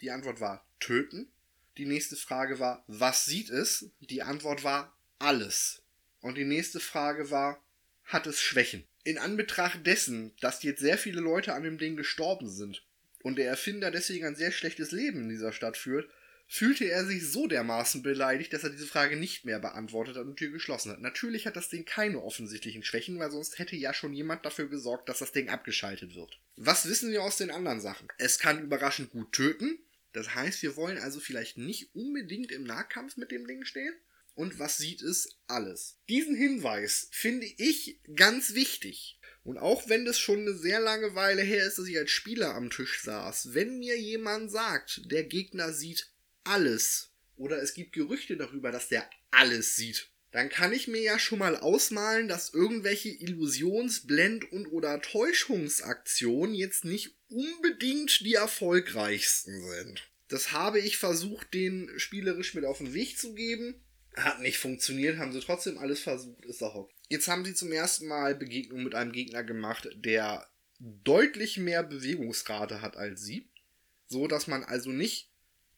Die 0.00 0.10
Antwort 0.10 0.40
war 0.40 0.66
töten. 0.78 1.30
Die 1.78 1.86
nächste 1.86 2.16
Frage 2.16 2.58
war, 2.58 2.84
was 2.86 3.24
sieht 3.24 3.50
es? 3.50 3.90
Die 4.00 4.22
Antwort 4.22 4.64
war 4.64 4.96
alles. 5.18 5.82
Und 6.20 6.36
die 6.36 6.44
nächste 6.44 6.80
Frage 6.80 7.30
war, 7.30 7.62
hat 8.04 8.26
es 8.26 8.40
Schwächen? 8.40 8.84
In 9.04 9.18
Anbetracht 9.18 9.86
dessen, 9.86 10.34
dass 10.40 10.62
jetzt 10.62 10.80
sehr 10.80 10.98
viele 10.98 11.20
Leute 11.20 11.54
an 11.54 11.62
dem 11.62 11.78
Ding 11.78 11.96
gestorben 11.96 12.48
sind 12.48 12.82
und 13.22 13.36
der 13.36 13.48
Erfinder 13.48 13.90
deswegen 13.90 14.26
ein 14.26 14.36
sehr 14.36 14.52
schlechtes 14.52 14.92
Leben 14.92 15.22
in 15.22 15.28
dieser 15.28 15.52
Stadt 15.52 15.76
führt, 15.76 16.08
fühlte 16.50 16.86
er 16.86 17.04
sich 17.04 17.30
so 17.30 17.46
dermaßen 17.46 18.02
beleidigt, 18.02 18.52
dass 18.54 18.64
er 18.64 18.70
diese 18.70 18.86
Frage 18.86 19.16
nicht 19.16 19.44
mehr 19.44 19.58
beantwortet 19.58 20.16
hat 20.16 20.24
und 20.24 20.40
die 20.40 20.46
Tür 20.46 20.52
geschlossen 20.52 20.90
hat. 20.90 21.00
Natürlich 21.00 21.46
hat 21.46 21.56
das 21.56 21.68
Ding 21.68 21.84
keine 21.84 22.22
offensichtlichen 22.22 22.82
Schwächen, 22.82 23.18
weil 23.18 23.30
sonst 23.30 23.58
hätte 23.58 23.76
ja 23.76 23.92
schon 23.92 24.14
jemand 24.14 24.46
dafür 24.46 24.68
gesorgt, 24.68 25.10
dass 25.10 25.18
das 25.18 25.32
Ding 25.32 25.50
abgeschaltet 25.50 26.14
wird. 26.14 26.40
Was 26.56 26.88
wissen 26.88 27.10
wir 27.10 27.22
aus 27.22 27.36
den 27.36 27.50
anderen 27.50 27.82
Sachen? 27.82 28.08
Es 28.16 28.38
kann 28.38 28.62
überraschend 28.62 29.10
gut 29.10 29.32
töten. 29.32 29.78
Das 30.12 30.34
heißt, 30.34 30.62
wir 30.62 30.74
wollen 30.76 30.96
also 30.96 31.20
vielleicht 31.20 31.58
nicht 31.58 31.94
unbedingt 31.94 32.50
im 32.50 32.64
Nahkampf 32.64 33.18
mit 33.18 33.30
dem 33.30 33.46
Ding 33.46 33.64
stehen. 33.66 33.94
Und 34.34 34.58
was 34.58 34.78
sieht 34.78 35.02
es? 35.02 35.36
Alles. 35.48 35.98
Diesen 36.08 36.34
Hinweis 36.34 37.08
finde 37.10 37.46
ich 37.46 38.00
ganz 38.14 38.54
wichtig. 38.54 39.17
Und 39.44 39.58
auch 39.58 39.88
wenn 39.88 40.04
das 40.04 40.18
schon 40.18 40.40
eine 40.40 40.54
sehr 40.54 40.80
lange 40.80 41.14
Weile 41.14 41.42
her 41.42 41.64
ist, 41.66 41.78
dass 41.78 41.86
ich 41.86 41.98
als 41.98 42.10
Spieler 42.10 42.54
am 42.54 42.70
Tisch 42.70 43.02
saß, 43.02 43.54
wenn 43.54 43.78
mir 43.78 43.98
jemand 43.98 44.50
sagt, 44.50 45.10
der 45.10 45.24
Gegner 45.24 45.72
sieht 45.72 46.10
alles, 46.44 47.12
oder 47.36 47.62
es 47.62 47.74
gibt 47.74 47.92
Gerüchte 47.92 48.36
darüber, 48.36 48.70
dass 48.70 48.88
der 48.88 49.08
alles 49.30 49.76
sieht, 49.76 50.10
dann 50.30 50.50
kann 50.50 50.72
ich 50.72 50.88
mir 50.88 51.00
ja 51.00 51.18
schon 51.18 51.38
mal 51.38 51.56
ausmalen, 51.56 52.28
dass 52.28 52.52
irgendwelche 52.52 53.08
Illusions-, 53.08 54.06
Blend- 54.06 54.52
und 54.52 54.66
oder 54.66 55.00
Täuschungsaktionen 55.00 56.54
jetzt 56.54 56.84
nicht 56.84 57.16
unbedingt 57.28 58.20
die 58.20 58.34
erfolgreichsten 58.34 59.66
sind. 59.66 60.10
Das 60.28 60.52
habe 60.52 60.80
ich 60.80 60.98
versucht, 60.98 61.54
den 61.54 61.90
spielerisch 61.96 62.52
mit 62.54 62.66
auf 62.66 62.78
den 62.78 62.92
Weg 62.92 63.18
zu 63.18 63.34
geben. 63.34 63.82
Hat 64.16 64.40
nicht 64.40 64.58
funktioniert, 64.58 65.16
haben 65.16 65.32
sie 65.32 65.40
trotzdem 65.40 65.78
alles 65.78 66.00
versucht, 66.00 66.44
ist 66.44 66.62
auch 66.62 66.74
okay. 66.74 66.94
Jetzt 67.08 67.28
haben 67.28 67.44
sie 67.44 67.54
zum 67.54 67.72
ersten 67.72 68.06
Mal 68.06 68.34
Begegnung 68.34 68.84
mit 68.84 68.94
einem 68.94 69.12
Gegner 69.12 69.42
gemacht, 69.42 69.88
der 69.94 70.48
deutlich 70.78 71.56
mehr 71.56 71.82
Bewegungsrate 71.82 72.82
hat 72.82 72.96
als 72.96 73.22
sie. 73.22 73.48
So 74.06 74.26
dass 74.26 74.46
man 74.46 74.64
also 74.64 74.90
nicht 74.90 75.30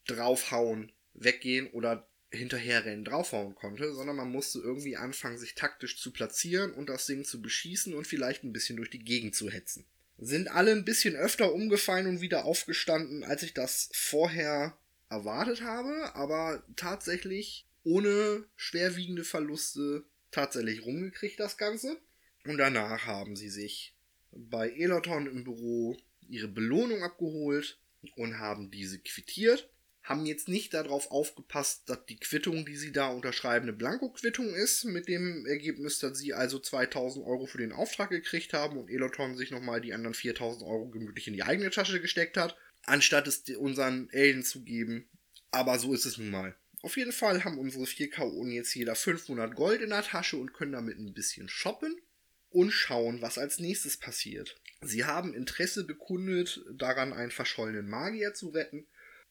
draufhauen, 0.07 0.93
weggehen 1.15 1.69
oder 1.71 2.09
hinterherrennen 2.33 3.05
draufhauen 3.05 3.55
konnte, 3.55 3.93
sondern 3.93 4.17
man 4.17 4.31
musste 4.31 4.61
irgendwie 4.61 4.97
anfangen, 4.97 5.39
sich 5.39 5.55
taktisch 5.55 5.99
zu 5.99 6.13
platzieren 6.13 6.73
und 6.73 6.89
das 6.89 7.07
Ding 7.07 7.25
zu 7.25 7.43
beschießen 7.43 7.93
und 7.95 8.07
vielleicht 8.07 8.45
ein 8.45 8.53
bisschen 8.53 8.77
durch 8.77 8.91
die 8.91 9.05
Gegend 9.05 9.35
zu 9.35 9.51
hetzen. 9.51 9.85
Sind 10.19 10.49
alle 10.49 10.73
ein 10.73 10.85
bisschen 10.85 11.17
öfter 11.17 11.53
umgefallen 11.53 12.07
und 12.07 12.21
wieder 12.21 12.45
aufgestanden, 12.45 13.25
als 13.25 13.43
ich 13.43 13.55
das 13.55 13.91
vorher 13.93 14.77
erwartet 15.09 15.63
habe, 15.63 16.15
aber 16.15 16.63
tatsächlich 16.77 17.67
ohne 17.83 18.45
schwerwiegende 18.57 19.25
Verluste 19.25 20.05
tatsächlich 20.31 20.85
rumgekriegt, 20.85 21.39
das 21.39 21.57
Ganze. 21.57 22.01
Und 22.45 22.59
danach 22.59 23.07
haben 23.07 23.37
sie 23.37 23.51
sich 23.51 23.95
bei 24.33 24.71
Eloton 24.71 25.27
im 25.27 25.45
Büro 25.45 25.97
ihre 26.29 26.49
Belohnung 26.49 27.03
abgeholt 27.03 27.79
und 28.17 28.39
haben 28.39 28.71
diese 28.71 28.99
quittiert. 28.99 29.69
Haben 30.03 30.25
jetzt 30.25 30.49
nicht 30.49 30.73
darauf 30.73 31.11
aufgepasst, 31.11 31.83
dass 31.91 32.07
die 32.07 32.19
Quittung, 32.19 32.65
die 32.65 32.77
sie 32.77 32.91
da 32.91 33.09
unterschreiben, 33.09 33.65
eine 33.65 33.75
Blanko-Quittung 33.75 34.55
ist, 34.55 34.85
mit 34.85 35.09
dem 35.09 35.45
Ergebnis, 35.45 35.99
dass 35.99 36.19
sie 36.19 36.33
also 36.33 36.59
2000 36.59 37.25
Euro 37.27 37.47
für 37.47 37.59
den 37.59 37.73
Auftrag 37.73 38.09
gekriegt 38.09 38.55
haben 38.55 38.79
und 38.79 38.89
Eloton 38.89 39.37
sich 39.37 39.51
nochmal 39.51 39.83
die 39.83 39.93
anderen 39.93 40.15
4000 40.15 40.63
Euro 40.63 40.89
gemütlich 40.89 41.29
in 41.29 41.35
die 41.35 41.43
eigene 41.43 41.71
Tasche 41.71 42.01
gesteckt 42.01 42.39
hat, 42.39 42.57
anstatt 42.85 43.29
es 43.29 43.43
unseren 43.57 44.09
Elden 44.11 44.43
zu 44.43 44.65
geben. 44.65 45.07
Aber 45.51 45.79
so 45.79 45.93
ist 45.93 46.07
es 46.07 46.17
nun 46.17 46.31
mal. 46.31 46.57
Auf 46.83 46.97
jeden 46.97 47.13
Fall 47.13 47.45
haben 47.45 47.59
unsere 47.59 47.87
4 47.87 48.11
KO 48.11 48.47
jetzt 48.47 48.75
jeder 48.75 48.95
500 48.95 49.55
Gold 49.55 49.83
in 49.83 49.91
der 49.91 50.03
Tasche 50.03 50.39
und 50.39 50.55
können 50.55 50.73
damit 50.73 50.99
ein 50.99 51.13
bisschen 51.13 51.49
shoppen 51.49 52.01
und 52.49 52.71
schauen, 52.71 53.21
was 53.21 53.39
als 53.39 53.59
nächstes 53.59 53.99
passiert. 53.99 54.61
Sie 54.81 55.05
haben 55.05 55.35
Interesse 55.35 55.85
bekundet, 55.85 56.63
daran 56.73 57.13
einen 57.13 57.31
verschollenen 57.31 57.89
Magier 57.89 58.33
zu 58.33 58.49
retten. 58.49 58.87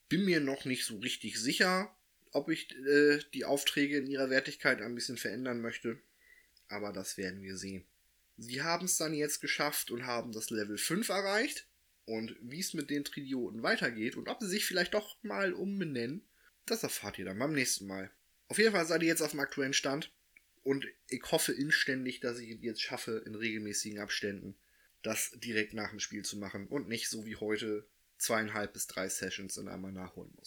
Bin 0.09 0.25
mir 0.25 0.39
noch 0.39 0.65
nicht 0.65 0.85
so 0.85 0.97
richtig 0.97 1.39
sicher, 1.39 1.95
ob 2.31 2.49
ich 2.49 2.71
äh, 2.85 3.19
die 3.33 3.45
Aufträge 3.45 3.97
in 3.97 4.07
ihrer 4.07 4.29
Wertigkeit 4.29 4.81
ein 4.81 4.95
bisschen 4.95 5.17
verändern 5.17 5.59
möchte. 5.59 5.99
Aber 6.67 6.93
das 6.93 7.17
werden 7.17 7.41
wir 7.41 7.57
sehen. 7.57 7.83
Sie 8.37 8.61
haben 8.61 8.85
es 8.85 8.97
dann 8.97 9.13
jetzt 9.13 9.41
geschafft 9.41 9.89
und 9.89 10.05
haben 10.05 10.31
das 10.31 10.51
Level 10.51 10.77
5 10.77 11.09
erreicht. 11.09 11.67
Und 12.05 12.35
wie 12.41 12.59
es 12.59 12.73
mit 12.73 12.89
den 12.89 13.03
Tridioten 13.03 13.61
weitergeht 13.61 14.15
und 14.15 14.29
ob 14.29 14.39
sie 14.39 14.47
sich 14.47 14.65
vielleicht 14.65 14.95
doch 14.95 15.21
mal 15.21 15.53
umbenennen, 15.53 16.23
das 16.71 16.83
erfahrt 16.83 17.19
ihr 17.19 17.25
dann 17.25 17.39
beim 17.39 17.53
nächsten 17.53 17.87
Mal. 17.87 18.11
Auf 18.47 18.57
jeden 18.57 18.71
Fall 18.71 18.85
seid 18.85 19.01
ihr 19.01 19.07
jetzt 19.07 19.21
auf 19.21 19.31
dem 19.31 19.39
aktuellen 19.39 19.73
Stand. 19.73 20.11
Und 20.63 20.85
ich 21.07 21.23
hoffe 21.31 21.53
inständig, 21.53 22.19
dass 22.19 22.39
ich 22.39 22.51
es 22.51 22.61
jetzt 22.61 22.81
schaffe, 22.81 23.23
in 23.25 23.35
regelmäßigen 23.35 23.99
Abständen 23.99 24.55
das 25.01 25.31
direkt 25.37 25.73
nach 25.73 25.89
dem 25.91 25.99
Spiel 25.99 26.23
zu 26.23 26.37
machen 26.37 26.67
und 26.67 26.87
nicht 26.87 27.09
so 27.09 27.25
wie 27.25 27.37
heute 27.37 27.87
zweieinhalb 28.17 28.73
bis 28.73 28.87
drei 28.87 29.07
Sessions 29.07 29.57
in 29.57 29.69
einmal 29.69 29.93
nachholen 29.93 30.31
muss. 30.31 30.37